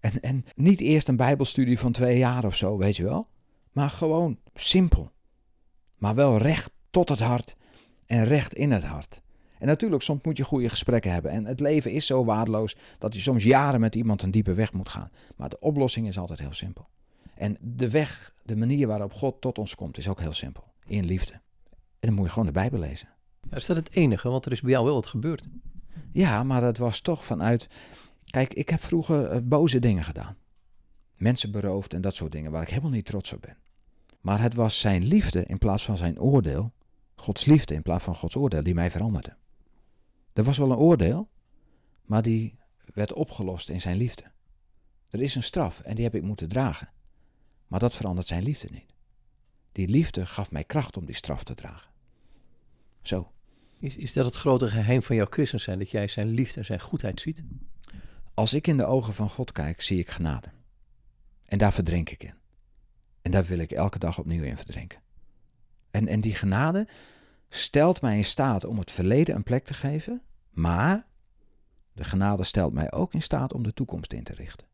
En, 0.00 0.20
en 0.20 0.44
niet 0.54 0.80
eerst 0.80 1.08
een 1.08 1.16
bijbelstudie 1.16 1.78
van 1.78 1.92
twee 1.92 2.18
jaar 2.18 2.44
of 2.44 2.56
zo, 2.56 2.76
weet 2.76 2.96
je 2.96 3.02
wel. 3.02 3.26
Maar 3.72 3.90
gewoon 3.90 4.38
simpel. 4.54 5.12
Maar 5.96 6.14
wel 6.14 6.38
recht 6.38 6.70
tot 6.90 7.08
het 7.08 7.20
hart 7.20 7.56
en 8.06 8.24
recht 8.24 8.54
in 8.54 8.70
het 8.72 8.84
hart. 8.84 9.22
En 9.58 9.66
natuurlijk, 9.66 10.02
soms 10.02 10.20
moet 10.22 10.36
je 10.36 10.44
goede 10.44 10.68
gesprekken 10.68 11.12
hebben. 11.12 11.30
En 11.30 11.44
het 11.44 11.60
leven 11.60 11.90
is 11.90 12.06
zo 12.06 12.24
waardeloos 12.24 12.76
dat 12.98 13.14
je 13.14 13.20
soms 13.20 13.44
jaren 13.44 13.80
met 13.80 13.94
iemand 13.94 14.22
een 14.22 14.30
diepe 14.30 14.54
weg 14.54 14.72
moet 14.72 14.88
gaan. 14.88 15.10
Maar 15.36 15.48
de 15.48 15.60
oplossing 15.60 16.06
is 16.06 16.18
altijd 16.18 16.38
heel 16.38 16.52
simpel. 16.52 16.88
En 17.34 17.56
de 17.60 17.90
weg, 17.90 18.34
de 18.42 18.56
manier 18.56 18.86
waarop 18.86 19.12
God 19.12 19.40
tot 19.40 19.58
ons 19.58 19.74
komt, 19.74 19.98
is 19.98 20.08
ook 20.08 20.20
heel 20.20 20.32
simpel. 20.32 20.64
In 20.86 21.04
liefde. 21.04 21.40
En 22.04 22.10
dan 22.10 22.18
moet 22.18 22.28
je 22.28 22.32
gewoon 22.32 22.52
de 22.52 22.60
Bijbel 22.60 22.78
lezen. 22.78 23.08
Ja, 23.50 23.56
is 23.56 23.66
dat 23.66 23.76
het 23.76 23.90
enige? 23.92 24.28
Want 24.28 24.46
er 24.46 24.52
is 24.52 24.60
bij 24.60 24.70
jou 24.70 24.84
wel 24.84 24.94
wat 24.94 25.06
gebeurd. 25.06 25.42
Ja, 26.12 26.42
maar 26.42 26.60
dat 26.60 26.76
was 26.76 27.00
toch 27.00 27.24
vanuit. 27.24 27.66
Kijk, 28.30 28.54
ik 28.54 28.68
heb 28.68 28.82
vroeger 28.82 29.26
eh, 29.26 29.40
boze 29.42 29.78
dingen 29.78 30.04
gedaan. 30.04 30.36
Mensen 31.16 31.50
beroofd 31.50 31.94
en 31.94 32.00
dat 32.00 32.14
soort 32.14 32.32
dingen 32.32 32.50
waar 32.50 32.62
ik 32.62 32.68
helemaal 32.68 32.90
niet 32.90 33.04
trots 33.04 33.32
op 33.32 33.40
ben. 33.40 33.56
Maar 34.20 34.40
het 34.40 34.54
was 34.54 34.80
zijn 34.80 35.04
liefde 35.04 35.44
in 35.44 35.58
plaats 35.58 35.84
van 35.84 35.96
zijn 35.96 36.20
oordeel. 36.20 36.72
Gods 37.14 37.44
liefde 37.44 37.74
in 37.74 37.82
plaats 37.82 38.04
van 38.04 38.14
Gods 38.14 38.36
oordeel 38.36 38.62
die 38.62 38.74
mij 38.74 38.90
veranderde. 38.90 39.36
Er 40.32 40.44
was 40.44 40.58
wel 40.58 40.70
een 40.70 40.76
oordeel, 40.76 41.28
maar 42.02 42.22
die 42.22 42.58
werd 42.94 43.12
opgelost 43.12 43.68
in 43.68 43.80
zijn 43.80 43.96
liefde. 43.96 44.24
Er 45.08 45.20
is 45.20 45.34
een 45.34 45.42
straf 45.42 45.80
en 45.80 45.94
die 45.94 46.04
heb 46.04 46.14
ik 46.14 46.22
moeten 46.22 46.48
dragen. 46.48 46.88
Maar 47.66 47.80
dat 47.80 47.94
verandert 47.94 48.26
zijn 48.26 48.42
liefde 48.42 48.68
niet. 48.70 48.94
Die 49.72 49.88
liefde 49.88 50.26
gaf 50.26 50.50
mij 50.50 50.64
kracht 50.64 50.96
om 50.96 51.04
die 51.04 51.14
straf 51.14 51.44
te 51.44 51.54
dragen. 51.54 51.92
Zo. 53.06 53.32
Is, 53.78 53.96
is 53.96 54.12
dat 54.12 54.24
het 54.24 54.34
grote 54.34 54.66
geheim 54.66 55.02
van 55.02 55.16
jouw 55.16 55.26
christen 55.30 55.60
zijn? 55.60 55.78
Dat 55.78 55.90
jij 55.90 56.08
zijn 56.08 56.28
liefde 56.28 56.58
en 56.58 56.66
zijn 56.66 56.80
goedheid 56.80 57.20
ziet? 57.20 57.42
Als 58.34 58.54
ik 58.54 58.66
in 58.66 58.76
de 58.76 58.84
ogen 58.84 59.14
van 59.14 59.30
God 59.30 59.52
kijk, 59.52 59.80
zie 59.80 59.98
ik 59.98 60.10
genade. 60.10 60.48
En 61.44 61.58
daar 61.58 61.72
verdrink 61.72 62.10
ik 62.10 62.22
in. 62.22 62.34
En 63.22 63.30
daar 63.30 63.44
wil 63.44 63.58
ik 63.58 63.72
elke 63.72 63.98
dag 63.98 64.18
opnieuw 64.18 64.42
in 64.42 64.56
verdrinken. 64.56 65.00
En, 65.90 66.08
en 66.08 66.20
die 66.20 66.34
genade 66.34 66.88
stelt 67.48 68.00
mij 68.00 68.16
in 68.16 68.24
staat 68.24 68.64
om 68.64 68.78
het 68.78 68.90
verleden 68.90 69.34
een 69.34 69.42
plek 69.42 69.64
te 69.64 69.74
geven, 69.74 70.22
maar 70.50 71.06
de 71.92 72.04
genade 72.04 72.44
stelt 72.44 72.72
mij 72.72 72.92
ook 72.92 73.14
in 73.14 73.22
staat 73.22 73.52
om 73.52 73.62
de 73.62 73.72
toekomst 73.72 74.12
in 74.12 74.24
te 74.24 74.32
richten. 74.32 74.66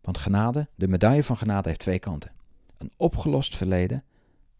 Want 0.00 0.18
genade, 0.18 0.68
de 0.74 0.88
medaille 0.88 1.24
van 1.24 1.36
genade 1.36 1.68
heeft 1.68 1.80
twee 1.80 1.98
kanten. 1.98 2.32
Een 2.76 2.92
opgelost 2.96 3.56
verleden 3.56 4.04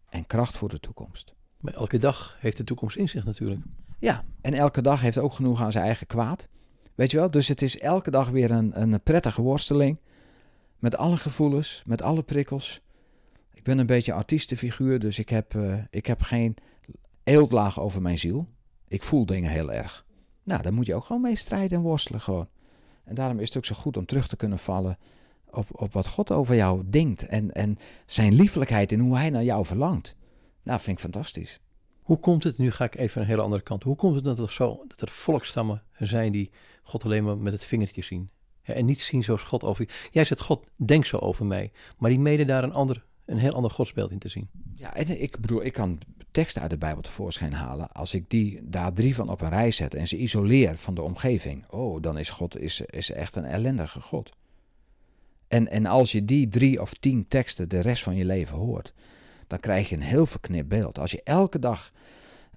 en 0.09 0.25
kracht 0.25 0.57
voor 0.57 0.69
de 0.69 0.79
toekomst. 0.79 1.33
Maar 1.63 1.73
elke 1.73 1.97
dag 1.97 2.37
heeft 2.39 2.57
de 2.57 2.63
toekomst 2.63 2.97
in 2.97 3.09
zich 3.09 3.25
natuurlijk. 3.25 3.61
Ja, 3.99 4.23
en 4.41 4.53
elke 4.53 4.81
dag 4.81 5.01
heeft 5.01 5.17
ook 5.17 5.33
genoeg 5.33 5.61
aan 5.61 5.71
zijn 5.71 5.85
eigen 5.85 6.07
kwaad. 6.07 6.47
Weet 6.95 7.11
je 7.11 7.17
wel? 7.17 7.31
Dus 7.31 7.47
het 7.47 7.61
is 7.61 7.79
elke 7.79 8.11
dag 8.11 8.29
weer 8.29 8.51
een, 8.51 8.81
een 8.81 9.01
prettige 9.01 9.41
worsteling. 9.41 9.97
Met 10.79 10.97
alle 10.97 11.17
gevoelens, 11.17 11.83
met 11.85 12.01
alle 12.01 12.21
prikkels. 12.21 12.81
Ik 13.53 13.63
ben 13.63 13.77
een 13.77 13.85
beetje 13.85 14.13
artiestenfiguur, 14.13 14.99
dus 14.99 15.19
ik 15.19 15.29
heb, 15.29 15.53
uh, 15.53 15.75
ik 15.89 16.05
heb 16.05 16.21
geen 16.21 16.55
eeltlaag 17.23 17.79
over 17.79 18.01
mijn 18.01 18.17
ziel. 18.17 18.47
Ik 18.87 19.03
voel 19.03 19.25
dingen 19.25 19.51
heel 19.51 19.71
erg. 19.71 20.05
Nou, 20.43 20.61
daar 20.61 20.73
moet 20.73 20.85
je 20.85 20.95
ook 20.95 21.05
gewoon 21.05 21.21
mee 21.21 21.35
strijden 21.35 21.77
en 21.77 21.83
worstelen 21.83 22.21
gewoon. 22.21 22.47
En 23.03 23.15
daarom 23.15 23.39
is 23.39 23.47
het 23.47 23.57
ook 23.57 23.65
zo 23.65 23.75
goed 23.75 23.97
om 23.97 24.05
terug 24.05 24.27
te 24.27 24.35
kunnen 24.35 24.59
vallen 24.59 24.97
op, 25.49 25.67
op 25.71 25.93
wat 25.93 26.07
God 26.07 26.31
over 26.31 26.55
jou 26.55 26.83
denkt. 26.89 27.25
En, 27.25 27.51
en 27.51 27.77
zijn 28.05 28.33
liefelijkheid 28.33 28.91
en 28.91 28.99
hoe 28.99 29.17
hij 29.17 29.29
naar 29.29 29.43
jou 29.43 29.65
verlangt. 29.65 30.15
Nou, 30.63 30.79
vind 30.79 30.97
ik 30.97 31.03
fantastisch. 31.03 31.59
Hoe 32.01 32.19
komt 32.19 32.43
het, 32.43 32.57
nu 32.57 32.71
ga 32.71 32.83
ik 32.83 32.95
even 32.95 33.21
een 33.21 33.27
hele 33.27 33.41
andere 33.41 33.61
kant. 33.61 33.83
Hoe 33.83 33.95
komt 33.95 34.15
het 34.15 34.23
dat 34.23 34.39
er, 34.39 34.51
zo, 34.51 34.83
dat 34.87 35.01
er 35.01 35.07
volkstammen 35.07 35.83
zijn 35.97 36.31
die 36.31 36.51
God 36.83 37.03
alleen 37.03 37.23
maar 37.23 37.37
met 37.37 37.53
het 37.53 37.65
vingertje 37.65 38.01
zien? 38.01 38.29
En 38.63 38.85
niet 38.85 39.01
zien 39.01 39.23
zoals 39.23 39.43
God 39.43 39.63
over 39.63 39.85
je. 39.87 40.09
Jij 40.11 40.25
zegt, 40.25 40.41
God 40.41 40.65
denkt 40.75 41.07
zo 41.07 41.17
over 41.17 41.45
mij. 41.45 41.71
Maar 41.97 42.09
die 42.09 42.19
mede 42.19 42.45
daar 42.45 42.63
een, 42.63 42.73
ander, 42.73 43.05
een 43.25 43.37
heel 43.37 43.53
ander 43.53 43.71
godsbeeld 43.71 44.11
in 44.11 44.19
te 44.19 44.27
zien. 44.27 44.49
Ja, 44.75 44.95
en 44.95 45.21
ik 45.21 45.39
bedoel, 45.39 45.63
ik 45.63 45.73
kan 45.73 45.99
teksten 46.31 46.61
uit 46.61 46.71
de 46.71 46.77
Bijbel 46.77 47.01
tevoorschijn 47.01 47.53
halen. 47.53 47.91
Als 47.91 48.13
ik 48.13 48.29
die 48.29 48.59
daar 48.63 48.93
drie 48.93 49.15
van 49.15 49.29
op 49.29 49.41
een 49.41 49.49
rij 49.49 49.71
zet 49.71 49.95
en 49.95 50.07
ze 50.07 50.17
isoleer 50.17 50.77
van 50.77 50.93
de 50.93 51.01
omgeving. 51.01 51.69
Oh, 51.69 52.01
dan 52.01 52.17
is 52.17 52.29
God 52.29 52.59
is, 52.59 52.81
is 52.81 53.11
echt 53.11 53.35
een 53.35 53.45
ellendige 53.45 54.01
God. 54.01 54.31
En, 55.47 55.67
en 55.67 55.85
als 55.85 56.11
je 56.11 56.25
die 56.25 56.47
drie 56.47 56.81
of 56.81 56.93
tien 56.93 57.27
teksten 57.27 57.69
de 57.69 57.79
rest 57.79 58.03
van 58.03 58.15
je 58.15 58.25
leven 58.25 58.57
hoort, 58.57 58.93
dan 59.47 59.59
krijg 59.59 59.89
je 59.89 59.95
een 59.95 60.01
heel 60.01 60.25
verknipt 60.25 60.67
beeld. 60.67 60.99
Als 60.99 61.11
je 61.11 61.23
elke 61.23 61.59
dag, 61.59 61.91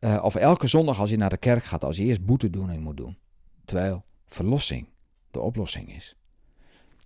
uh, 0.00 0.22
of 0.22 0.34
elke 0.34 0.66
zondag 0.66 1.00
als 1.00 1.10
je 1.10 1.16
naar 1.16 1.30
de 1.30 1.36
kerk 1.36 1.64
gaat, 1.64 1.84
als 1.84 1.96
je 1.96 2.04
eerst 2.04 2.24
boetedoening 2.24 2.82
moet 2.82 2.96
doen, 2.96 3.18
terwijl 3.64 4.04
verlossing 4.26 4.88
de 5.30 5.40
oplossing 5.40 5.94
is, 5.94 6.16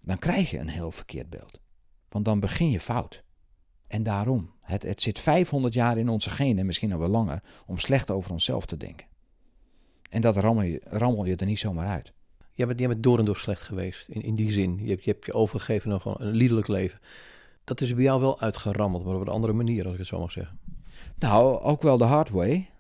dan 0.03 0.19
krijg 0.19 0.51
je 0.51 0.59
een 0.59 0.69
heel 0.69 0.91
verkeerd 0.91 1.31
beeld. 1.31 1.61
Want 2.09 2.25
dan 2.25 2.41
begin 2.41 2.71
je 2.71 2.81
fout. 2.81 3.23
En 3.87 4.03
daarom, 4.03 4.51
het, 4.61 4.83
het 4.83 5.03
zit 5.03 5.19
500 5.19 5.75
jaar 5.75 5.99
in 5.99 6.09
onze 6.09 6.31
genen, 6.31 6.67
misschien 6.67 6.93
al 6.93 6.99
wel 6.99 7.09
langer, 7.09 7.43
om 7.67 7.79
slecht 7.79 8.11
over 8.11 8.31
onszelf 8.31 8.67
te 8.67 8.77
denken. 8.77 9.07
En 10.11 10.21
dat 10.21 10.37
rammel 10.37 10.65
je, 10.65 10.81
rammel 10.85 11.25
je 11.25 11.37
er 11.37 11.47
niet 11.47 11.59
zomaar 11.59 11.87
uit. 11.87 12.13
Jij 12.53 12.67
bent, 12.67 12.79
jij 12.79 12.89
bent 12.89 13.03
door 13.03 13.19
en 13.19 13.25
door 13.25 13.37
slecht 13.37 13.63
geweest, 13.63 14.09
in, 14.09 14.23
in 14.23 14.35
die 14.35 14.53
zin. 14.53 14.79
Je 14.83 14.91
hebt, 14.91 15.05
je 15.05 15.11
hebt 15.11 15.27
je 15.27 15.33
overgegeven 15.33 15.93
aan 15.93 16.15
een 16.19 16.35
liederlijk 16.35 16.69
leven. 16.69 17.01
Dat 17.71 17.81
is 17.81 17.95
bij 17.95 18.03
jou 18.03 18.21
wel 18.21 18.41
uitgerammeld, 18.41 19.05
maar 19.05 19.15
op 19.15 19.21
een 19.21 19.29
andere 19.29 19.53
manier, 19.53 19.85
als 19.85 19.93
ik 19.93 19.99
het 19.99 20.09
zo 20.09 20.21
mag 20.21 20.33
zeggen. 20.33 20.59
Nou, 21.19 21.61
ook 21.61 21.83
wel 21.83 21.99
de 21.99 22.05
hard 22.05 22.31
way. 22.31 22.71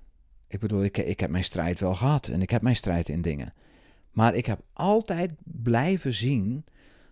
Ik 0.47 0.61
bedoel, 0.61 0.85
ik, 0.85 0.99
ik 0.99 1.20
heb 1.20 1.30
mijn 1.30 1.44
strijd 1.44 1.80
wel 1.80 1.94
gehad 1.94 2.28
en 2.28 2.42
ik 2.42 2.50
heb 2.50 2.62
mijn 2.62 2.76
strijd 2.76 3.09
in 3.09 3.23
dingen. 3.23 3.54
Maar 4.11 4.35
ik 4.35 4.47
heb 4.47 4.61
altijd 4.73 5.30
blijven 5.44 6.14
zien 6.14 6.64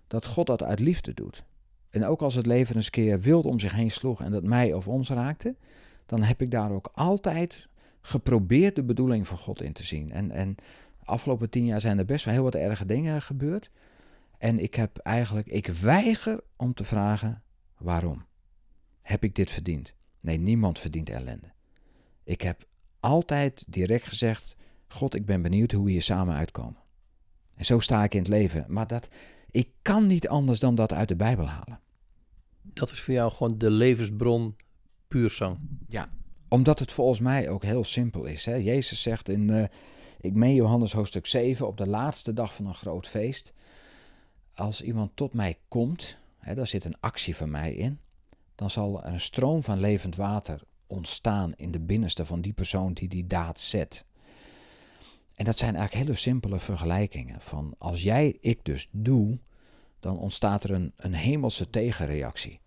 dat 0.06 0.26
God 0.26 0.46
dat 0.46 0.62
uit 0.62 0.80
liefde 0.80 1.14
doet. 1.14 1.44
En 1.90 2.04
ook 2.04 2.22
als 2.22 2.34
het 2.34 2.46
leven 2.46 2.76
eens 2.76 2.90
keer 2.90 3.20
wild 3.20 3.44
om 3.46 3.58
zich 3.58 3.72
heen 3.72 3.90
sloeg 3.90 4.20
en 4.20 4.30
dat 4.30 4.42
mij 4.42 4.72
of 4.72 4.88
ons 4.88 5.08
raakte, 5.08 5.54
dan 6.06 6.22
heb 6.22 6.42
ik 6.42 6.50
daar 6.50 6.72
ook 6.72 6.90
altijd 6.94 7.68
geprobeerd 8.00 8.76
de 8.76 8.84
bedoeling 8.84 9.28
van 9.28 9.38
God 9.38 9.62
in 9.62 9.72
te 9.72 9.84
zien. 9.84 10.10
En, 10.10 10.30
en 10.30 10.54
afgelopen 11.04 11.50
tien 11.50 11.64
jaar 11.64 11.80
zijn 11.80 11.98
er 11.98 12.04
best 12.04 12.24
wel 12.24 12.34
heel 12.34 12.42
wat 12.42 12.54
erge 12.54 12.86
dingen 12.86 13.22
gebeurd. 13.22 13.70
En 14.38 14.58
ik 14.58 14.74
heb 14.74 14.96
eigenlijk, 14.96 15.46
ik 15.46 15.66
weiger 15.66 16.40
om 16.56 16.74
te 16.74 16.84
vragen 16.84 17.42
waarom. 17.78 18.26
Heb 19.02 19.24
ik 19.24 19.34
dit 19.34 19.50
verdiend? 19.50 19.92
Nee, 20.20 20.38
niemand 20.38 20.78
verdient 20.78 21.10
ellende. 21.10 21.52
Ik 22.24 22.40
heb 22.40 22.66
altijd 23.00 23.64
direct 23.68 24.06
gezegd: 24.06 24.56
God, 24.88 25.14
ik 25.14 25.26
ben 25.26 25.42
benieuwd 25.42 25.72
hoe 25.72 25.84
we 25.84 25.90
hier 25.90 26.02
samen 26.02 26.34
uitkomen. 26.34 26.82
En 27.56 27.64
zo 27.64 27.78
sta 27.78 28.04
ik 28.04 28.14
in 28.14 28.20
het 28.20 28.28
leven. 28.28 28.64
Maar 28.68 28.86
dat, 28.86 29.08
ik 29.50 29.68
kan 29.82 30.06
niet 30.06 30.28
anders 30.28 30.58
dan 30.58 30.74
dat 30.74 30.92
uit 30.92 31.08
de 31.08 31.16
Bijbel 31.16 31.46
halen. 31.46 31.80
Dat 32.62 32.92
is 32.92 33.00
voor 33.00 33.14
jou 33.14 33.32
gewoon 33.32 33.58
de 33.58 33.70
levensbron 33.70 34.56
puur 35.08 35.30
zang. 35.30 35.58
Ja, 35.88 36.10
omdat 36.48 36.78
het 36.78 36.92
volgens 36.92 37.20
mij 37.20 37.48
ook 37.48 37.62
heel 37.62 37.84
simpel 37.84 38.24
is. 38.24 38.44
Hè? 38.44 38.54
Jezus 38.54 39.02
zegt 39.02 39.28
in, 39.28 39.50
uh, 39.50 39.64
ik 40.20 40.34
meen 40.34 40.54
Johannes 40.54 40.92
hoofdstuk 40.92 41.26
7, 41.26 41.66
op 41.66 41.76
de 41.76 41.88
laatste 41.88 42.32
dag 42.32 42.54
van 42.54 42.66
een 42.66 42.74
groot 42.74 43.06
feest. 43.06 43.52
Als 44.54 44.82
iemand 44.82 45.10
tot 45.14 45.32
mij 45.32 45.58
komt, 45.68 46.17
hè, 46.38 46.54
daar 46.54 46.66
zit 46.66 46.84
een 46.84 47.00
actie 47.00 47.36
van 47.36 47.50
mij 47.50 47.74
in, 47.74 48.00
dan 48.54 48.70
zal 48.70 49.04
een 49.04 49.20
stroom 49.20 49.62
van 49.62 49.80
levend 49.80 50.16
water 50.16 50.62
ontstaan 50.86 51.52
in 51.56 51.70
de 51.70 51.80
binnenste 51.80 52.24
van 52.24 52.40
die 52.40 52.52
persoon 52.52 52.92
die 52.92 53.08
die 53.08 53.26
daad 53.26 53.60
zet. 53.60 54.04
En 55.34 55.44
dat 55.44 55.58
zijn 55.58 55.76
eigenlijk 55.76 56.06
hele 56.06 56.18
simpele 56.18 56.58
vergelijkingen. 56.58 57.40
Van 57.40 57.74
als 57.78 58.02
jij, 58.02 58.36
ik 58.40 58.64
dus 58.64 58.88
doe, 58.90 59.38
dan 60.00 60.18
ontstaat 60.18 60.64
er 60.64 60.70
een, 60.70 60.92
een 60.96 61.14
hemelse 61.14 61.70
tegenreactie. 61.70 62.60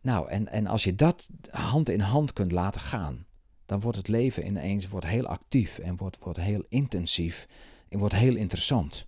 Nou, 0.00 0.28
en, 0.28 0.48
en 0.48 0.66
als 0.66 0.84
je 0.84 0.94
dat 0.94 1.28
hand 1.50 1.88
in 1.88 2.00
hand 2.00 2.32
kunt 2.32 2.52
laten 2.52 2.80
gaan, 2.80 3.26
dan 3.66 3.80
wordt 3.80 3.98
het 3.98 4.08
leven 4.08 4.46
ineens 4.46 4.88
wordt 4.88 5.06
heel 5.06 5.26
actief 5.26 5.78
en 5.78 5.96
wordt, 5.96 6.16
wordt 6.20 6.40
heel 6.40 6.64
intensief 6.68 7.48
en 7.88 7.98
wordt 7.98 8.14
heel 8.14 8.36
interessant. 8.36 9.06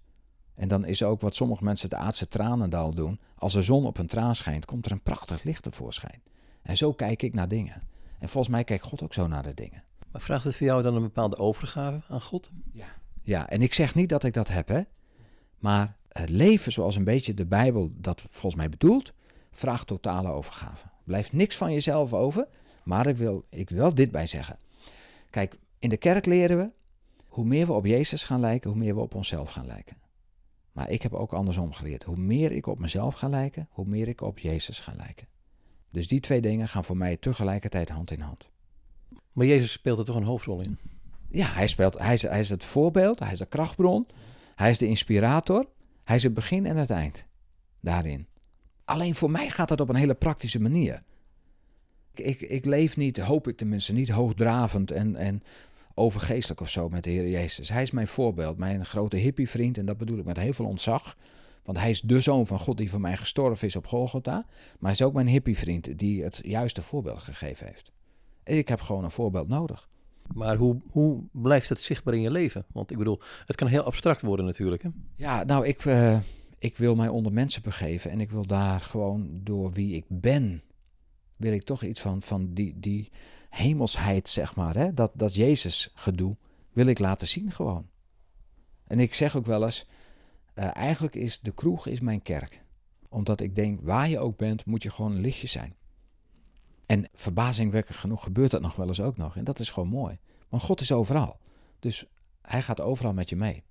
En 0.59 0.69
dan 0.69 0.85
is 0.85 1.03
ook 1.03 1.21
wat 1.21 1.35
sommige 1.35 1.65
mensen 1.65 1.89
het 1.89 1.99
aardse 1.99 2.29
tranendal 2.29 2.95
doen. 2.95 3.19
Als 3.35 3.53
de 3.53 3.63
zon 3.63 3.87
op 3.87 3.99
een 3.99 4.07
traan 4.07 4.35
schijnt, 4.35 4.65
komt 4.65 4.87
er 4.87 4.93
een 4.93 5.03
prachtig 5.03 5.43
licht 5.43 5.63
tevoorschijn. 5.63 6.23
En 6.63 6.77
zo 6.77 6.93
kijk 6.93 7.23
ik 7.23 7.35
naar 7.35 7.49
dingen. 7.49 7.83
En 8.19 8.29
volgens 8.29 8.55
mij 8.55 8.65
kijkt 8.65 8.85
God 8.85 9.03
ook 9.03 9.15
zo 9.15 9.27
naar 9.27 9.43
de 9.43 9.55
dingen. 9.55 9.83
Maar 10.13 10.21
vraagt 10.21 10.45
het 10.45 10.57
voor 10.57 10.67
jou 10.67 10.83
dan 10.83 10.95
een 10.95 11.03
bepaalde 11.03 11.37
overgave 11.37 12.01
aan 12.09 12.21
God? 12.21 12.51
Ja. 12.73 12.87
Ja, 13.23 13.49
en 13.49 13.63
ik 13.63 13.75
zeg 13.75 13.95
niet 13.95 14.09
dat 14.09 14.25
ik 14.25 14.33
dat 14.33 14.49
heb, 14.49 14.69
hè. 14.69 14.81
Maar 15.59 15.97
het 16.09 16.31
leven 16.31 16.73
zoals 16.73 16.97
een 16.97 17.05
beetje 17.05 17.35
de 17.35 17.47
Bijbel 17.47 17.91
dat 17.95 18.21
volgens 18.21 18.55
mij 18.55 18.69
bedoelt, 18.69 19.13
vraagt 19.51 19.87
totale 19.87 20.29
overgave. 20.29 20.87
Blijft 21.05 21.33
niks 21.33 21.57
van 21.57 21.73
jezelf 21.73 22.13
over, 22.13 22.47
maar 22.83 23.07
ik 23.07 23.17
wil, 23.17 23.45
ik 23.49 23.71
wil 23.71 23.95
dit 23.95 24.11
bij 24.11 24.27
zeggen. 24.27 24.59
Kijk, 25.31 25.59
in 25.79 25.89
de 25.89 25.97
kerk 25.97 26.27
leren 26.27 26.59
we, 26.59 26.71
hoe 27.27 27.45
meer 27.45 27.67
we 27.67 27.73
op 27.73 27.87
Jezus 27.87 28.25
gaan 28.25 28.41
lijken, 28.41 28.71
hoe 28.71 28.79
meer 28.79 28.95
we 28.95 29.01
op 29.01 29.15
onszelf 29.15 29.51
gaan 29.51 29.67
lijken. 29.67 29.97
Maar 30.79 30.91
ik 30.91 31.03
heb 31.03 31.15
ook 31.15 31.33
andersom 31.33 31.73
geleerd. 31.73 32.05
Hoe 32.05 32.17
meer 32.17 32.53
ik 32.53 32.67
op 32.67 32.79
mezelf 32.79 33.15
ga 33.15 33.29
lijken, 33.29 33.69
hoe 33.71 33.87
meer 33.87 34.09
ik 34.09 34.21
op 34.21 34.39
Jezus 34.39 34.81
ga 34.81 34.93
lijken. 34.97 35.27
Dus 35.91 36.09
die 36.09 36.21
twee 36.21 36.41
dingen 36.41 36.69
gaan 36.69 36.85
voor 36.85 36.97
mij 36.97 37.17
tegelijkertijd 37.17 37.89
hand 37.89 38.11
in 38.11 38.21
hand. 38.21 38.49
Maar 39.33 39.47
Jezus 39.47 39.73
speelt 39.73 39.99
er 39.99 40.05
toch 40.05 40.17
een 40.17 40.23
hoofdrol 40.23 40.61
in? 40.61 40.79
Ja, 41.31 41.47
hij, 41.47 41.67
speelt, 41.67 41.99
hij, 41.99 42.15
is, 42.15 42.23
hij 42.23 42.41
is 42.41 42.49
het 42.49 42.65
voorbeeld, 42.65 43.19
hij 43.19 43.33
is 43.33 43.39
de 43.39 43.47
krachtbron, 43.47 44.07
hij 44.55 44.71
is 44.71 44.79
de 44.79 44.87
inspirator, 44.87 45.69
hij 46.05 46.17
is 46.17 46.23
het 46.23 46.35
begin 46.35 46.67
en 46.67 46.77
het 46.77 46.91
eind 46.91 47.27
daarin. 47.81 48.27
Alleen 48.85 49.15
voor 49.15 49.31
mij 49.31 49.51
gaat 49.51 49.69
dat 49.69 49.81
op 49.81 49.89
een 49.89 49.95
hele 49.95 50.15
praktische 50.15 50.61
manier. 50.61 51.03
Ik, 52.15 52.27
ik, 52.27 52.41
ik 52.41 52.65
leef 52.65 52.97
niet, 52.97 53.19
hoop 53.19 53.49
ik 53.49 53.57
tenminste, 53.57 53.93
niet 53.93 54.09
hoogdravend 54.11 54.91
en, 54.91 55.17
en 55.17 55.43
overgeestelijk 55.99 56.61
of 56.61 56.71
zo 56.71 56.89
met 56.89 57.05
de 57.05 57.11
Heer 57.11 57.29
Jezus. 57.29 57.69
Hij 57.69 57.83
is 57.83 57.91
mijn 57.91 58.07
voorbeeld, 58.07 58.59
mijn 58.59 58.85
grote 58.85 59.17
hippievriend 59.17 59.79
en 59.79 59.87
dat 59.87 59.97
bedoel 59.97 60.19
ik 60.19 60.25
met 60.25 60.37
heel 60.37 60.53
veel 60.53 60.67
ontzag. 60.67 61.17
Want 61.65 61.79
hij 61.79 61.91
is 61.91 62.01
de 62.01 62.21
zoon 62.21 62.47
van 62.47 62.59
God 62.59 62.77
die 62.77 62.91
voor 62.91 63.01
mij 63.01 63.17
gestorven 63.17 63.67
is 63.67 63.77
op 63.77 63.87
Golgotha. 63.87 64.33
Maar 64.53 64.77
hij 64.81 64.91
is 64.91 65.03
ook 65.03 65.13
mijn 65.13 65.27
hippievriend 65.27 65.99
die 65.99 66.23
het 66.23 66.41
juiste 66.43 66.83
voorbeeld 66.83 67.19
gegeven 67.19 67.67
heeft. 67.67 67.93
Ik 68.45 68.69
heb 68.69 68.81
gewoon 68.81 69.05
een 69.05 69.11
voorbeeld 69.11 69.49
nodig. 69.49 69.89
Maar 70.35 70.57
hoe, 70.57 70.81
hoe 70.91 71.23
blijft 71.33 71.69
het 71.69 71.81
zichtbaar 71.81 72.15
in 72.15 72.21
je 72.21 72.31
leven? 72.31 72.65
Want 72.73 72.91
ik 72.91 72.99
bedoel, 72.99 73.21
het 73.47 73.57
kan 73.57 73.69
heel 73.69 73.83
abstract 73.83 74.23
worden 74.23 74.45
natuurlijk. 74.45 74.83
Hè? 74.83 74.89
Ja, 75.17 75.45
nou, 75.45 75.67
ik, 75.67 75.85
uh, 75.85 76.19
ik 76.59 76.77
wil 76.77 76.95
mij 76.95 77.09
onder 77.09 77.33
mensen 77.33 77.63
begeven 77.63 78.11
en 78.11 78.21
ik 78.21 78.31
wil 78.31 78.47
daar 78.47 78.81
gewoon 78.81 79.41
door 79.43 79.73
wie 79.73 79.95
ik 79.95 80.05
ben, 80.09 80.63
wil 81.37 81.53
ik 81.53 81.63
toch 81.63 81.83
iets 81.83 82.01
van, 82.01 82.23
van 82.23 82.53
die, 82.55 82.75
die 82.79 83.11
hemelsheid, 83.49 84.29
zeg 84.29 84.55
maar, 84.55 84.77
hè? 84.77 84.95
Dat, 84.95 85.13
dat 85.15 85.35
Jezus 85.35 85.91
gedoe, 85.95 86.37
wil 86.73 86.87
ik 86.87 86.99
laten 86.99 87.29
zien 87.29 87.51
gewoon. 87.51 87.89
En 88.87 89.01
ik 89.01 89.15
zeg 89.15 89.37
ook 89.37 89.47
wel 89.47 89.65
eens, 89.65 89.87
uh, 90.55 90.77
eigenlijk 90.77 91.15
is 91.15 91.41
de 91.41 91.53
kroeg 91.53 91.87
is 91.87 92.01
mijn 92.01 92.23
kerk. 92.23 92.63
Omdat 93.09 93.41
ik 93.41 93.55
denk, 93.55 93.81
waar 93.83 94.09
je 94.09 94.19
ook 94.19 94.37
bent, 94.37 94.67
moet 94.67 94.83
je 94.83 94.91
gewoon 94.91 95.13
een 95.13 95.21
lichtje 95.21 95.47
zijn. 95.47 95.75
En 96.87 97.09
verbazingwekkend 97.15 97.97
genoeg 97.97 98.23
gebeurt 98.23 98.51
dat 98.51 98.61
nog 98.61 98.77
wel 98.77 98.87
eens 98.87 99.01
ook 99.01 99.17
nog. 99.17 99.37
En 99.37 99.45
dat 99.45 99.59
is 99.59 99.71
gewoon 99.71 99.89
mooi. 99.89 100.19
Want 100.49 100.63
God 100.63 100.81
is 100.81 100.93
overal. 100.93 101.39
Dus 101.79 102.05
hij 102.43 102.63
gaat 102.63 102.81
overal 102.81 103.13
met 103.13 103.29
je 103.29 103.37
mee. 103.37 103.63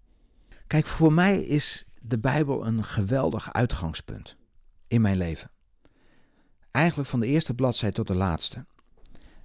Kijk, 0.67 0.86
voor 0.86 1.13
mij 1.13 1.41
is 1.41 1.86
de 2.01 2.19
Bijbel 2.19 2.65
een 2.65 2.84
geweldig 2.84 3.53
uitgangspunt 3.53 4.38
in 4.88 5.01
mijn 5.01 5.17
leven. 5.17 5.51
Eigenlijk 6.72 7.10
van 7.10 7.19
de 7.19 7.27
eerste 7.27 7.53
bladzijde 7.53 7.96
tot 7.96 8.07
de 8.07 8.15
laatste. 8.15 8.65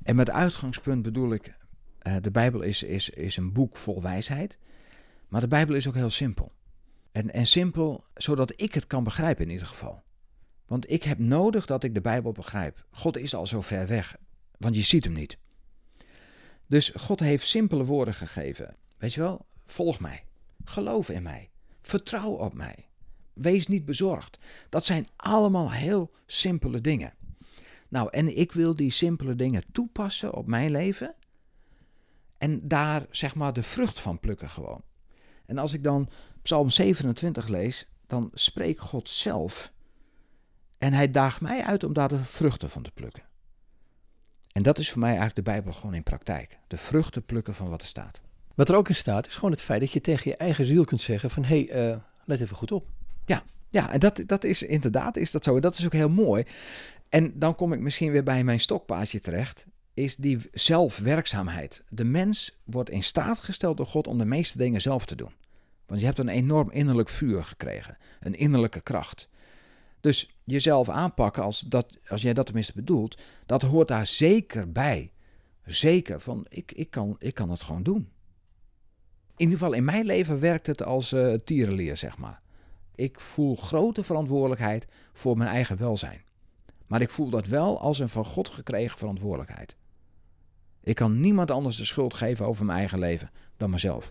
En 0.02 0.16
met 0.16 0.30
uitgangspunt 0.30 1.02
bedoel 1.02 1.32
ik, 1.32 1.54
uh, 2.02 2.16
de 2.20 2.30
Bijbel 2.30 2.60
is, 2.62 2.82
is, 2.82 3.10
is 3.10 3.36
een 3.36 3.52
boek 3.52 3.76
vol 3.76 4.02
wijsheid. 4.02 4.58
Maar 5.28 5.40
de 5.40 5.48
Bijbel 5.48 5.74
is 5.74 5.88
ook 5.88 5.94
heel 5.94 6.10
simpel. 6.10 6.52
En, 7.12 7.32
en 7.32 7.46
simpel, 7.46 8.04
zodat 8.14 8.52
ik 8.56 8.74
het 8.74 8.86
kan 8.86 9.04
begrijpen 9.04 9.44
in 9.44 9.50
ieder 9.50 9.66
geval. 9.66 10.02
Want 10.66 10.90
ik 10.90 11.02
heb 11.02 11.18
nodig 11.18 11.66
dat 11.66 11.84
ik 11.84 11.94
de 11.94 12.00
Bijbel 12.00 12.32
begrijp. 12.32 12.84
God 12.90 13.16
is 13.16 13.34
al 13.34 13.46
zo 13.46 13.60
ver 13.60 13.86
weg, 13.86 14.16
want 14.58 14.74
je 14.74 14.82
ziet 14.82 15.04
hem 15.04 15.12
niet. 15.12 15.38
Dus 16.66 16.92
God 16.96 17.20
heeft 17.20 17.46
simpele 17.46 17.84
woorden 17.84 18.14
gegeven. 18.14 18.76
Weet 18.98 19.14
je 19.14 19.20
wel, 19.20 19.46
volg 19.66 20.00
mij. 20.00 20.24
Geloof 20.64 21.08
in 21.08 21.22
mij. 21.22 21.50
Vertrouw 21.82 22.30
op 22.30 22.54
mij. 22.54 22.88
Wees 23.32 23.66
niet 23.66 23.84
bezorgd. 23.84 24.38
Dat 24.68 24.84
zijn 24.84 25.06
allemaal 25.16 25.72
heel 25.72 26.10
simpele 26.26 26.80
dingen. 26.80 27.14
Nou, 27.92 28.08
en 28.10 28.38
ik 28.38 28.52
wil 28.52 28.74
die 28.74 28.90
simpele 28.90 29.34
dingen 29.36 29.64
toepassen 29.72 30.34
op 30.34 30.46
mijn 30.46 30.70
leven. 30.70 31.14
En 32.38 32.68
daar 32.68 33.06
zeg 33.10 33.34
maar 33.34 33.52
de 33.52 33.62
vrucht 33.62 34.00
van 34.00 34.20
plukken 34.20 34.48
gewoon. 34.48 34.82
En 35.46 35.58
als 35.58 35.72
ik 35.72 35.84
dan 35.84 36.08
Psalm 36.42 36.70
27 36.70 37.48
lees, 37.48 37.88
dan 38.06 38.30
spreekt 38.34 38.80
God 38.80 39.08
zelf. 39.08 39.72
En 40.78 40.92
hij 40.92 41.10
daagt 41.10 41.40
mij 41.40 41.64
uit 41.64 41.84
om 41.84 41.92
daar 41.92 42.08
de 42.08 42.24
vruchten 42.24 42.70
van 42.70 42.82
te 42.82 42.90
plukken. 42.92 43.22
En 44.52 44.62
dat 44.62 44.78
is 44.78 44.90
voor 44.90 45.00
mij 45.00 45.16
eigenlijk 45.16 45.46
de 45.46 45.52
Bijbel 45.52 45.72
gewoon 45.72 45.94
in 45.94 46.02
praktijk. 46.02 46.58
De 46.66 46.76
vruchten 46.76 47.24
plukken 47.24 47.54
van 47.54 47.68
wat 47.68 47.82
er 47.82 47.88
staat. 47.88 48.20
Wat 48.54 48.68
er 48.68 48.76
ook 48.76 48.88
in 48.88 48.94
staat 48.94 49.26
is 49.26 49.34
gewoon 49.34 49.50
het 49.50 49.62
feit 49.62 49.80
dat 49.80 49.92
je 49.92 50.00
tegen 50.00 50.30
je 50.30 50.36
eigen 50.36 50.64
ziel 50.64 50.84
kunt 50.84 51.00
zeggen 51.00 51.30
van 51.30 51.44
hé, 51.44 51.64
hey, 51.64 51.90
uh, 51.90 51.96
let 52.24 52.40
even 52.40 52.56
goed 52.56 52.72
op. 52.72 52.88
Ja, 53.24 53.42
ja 53.72 53.92
en 53.92 54.00
dat, 54.00 54.22
dat 54.26 54.44
is 54.44 54.62
inderdaad 54.62 55.16
is 55.16 55.30
dat 55.30 55.44
zo. 55.44 55.60
Dat 55.60 55.78
is 55.78 55.84
ook 55.84 55.92
heel 55.92 56.08
mooi. 56.08 56.44
En 57.08 57.38
dan 57.38 57.54
kom 57.54 57.72
ik 57.72 57.80
misschien 57.80 58.12
weer 58.12 58.22
bij 58.22 58.44
mijn 58.44 58.60
stokpaardje 58.60 59.20
terecht. 59.20 59.66
Is 59.94 60.16
die 60.16 60.38
zelfwerkzaamheid. 60.52 61.84
De 61.88 62.04
mens 62.04 62.60
wordt 62.64 62.90
in 62.90 63.02
staat 63.02 63.38
gesteld 63.38 63.76
door 63.76 63.86
God 63.86 64.06
om 64.06 64.18
de 64.18 64.24
meeste 64.24 64.58
dingen 64.58 64.80
zelf 64.80 65.06
te 65.06 65.16
doen. 65.16 65.32
Want 65.86 66.00
je 66.00 66.06
hebt 66.06 66.18
een 66.18 66.28
enorm 66.28 66.70
innerlijk 66.70 67.08
vuur 67.08 67.44
gekregen. 67.44 67.96
Een 68.20 68.34
innerlijke 68.34 68.80
kracht. 68.80 69.28
Dus 70.00 70.36
jezelf 70.44 70.88
aanpakken, 70.88 71.42
als, 71.42 71.60
dat, 71.60 71.98
als 72.06 72.22
jij 72.22 72.32
dat 72.32 72.46
tenminste 72.46 72.72
bedoelt, 72.74 73.20
dat 73.46 73.62
hoort 73.62 73.88
daar 73.88 74.06
zeker 74.06 74.72
bij. 74.72 75.12
Zeker 75.64 76.20
van, 76.20 76.46
ik, 76.48 76.72
ik, 76.72 76.90
kan, 76.90 77.16
ik 77.18 77.34
kan 77.34 77.50
het 77.50 77.62
gewoon 77.62 77.82
doen. 77.82 78.10
In 79.36 79.48
ieder 79.48 79.58
geval 79.58 79.72
in 79.72 79.84
mijn 79.84 80.04
leven 80.04 80.40
werkt 80.40 80.66
het 80.66 80.82
als 80.82 81.12
uh, 81.12 81.34
tierenleer, 81.44 81.96
zeg 81.96 82.18
maar. 82.18 82.41
Ik 83.02 83.20
voel 83.20 83.56
grote 83.56 84.02
verantwoordelijkheid 84.02 84.86
voor 85.12 85.36
mijn 85.36 85.50
eigen 85.50 85.78
welzijn. 85.78 86.22
Maar 86.86 87.00
ik 87.00 87.10
voel 87.10 87.30
dat 87.30 87.46
wel 87.46 87.80
als 87.80 87.98
een 87.98 88.08
van 88.08 88.24
God 88.24 88.48
gekregen 88.48 88.98
verantwoordelijkheid. 88.98 89.76
Ik 90.80 90.94
kan 90.94 91.20
niemand 91.20 91.50
anders 91.50 91.76
de 91.76 91.84
schuld 91.84 92.14
geven 92.14 92.46
over 92.46 92.64
mijn 92.64 92.78
eigen 92.78 92.98
leven 92.98 93.30
dan 93.56 93.70
mezelf. 93.70 94.00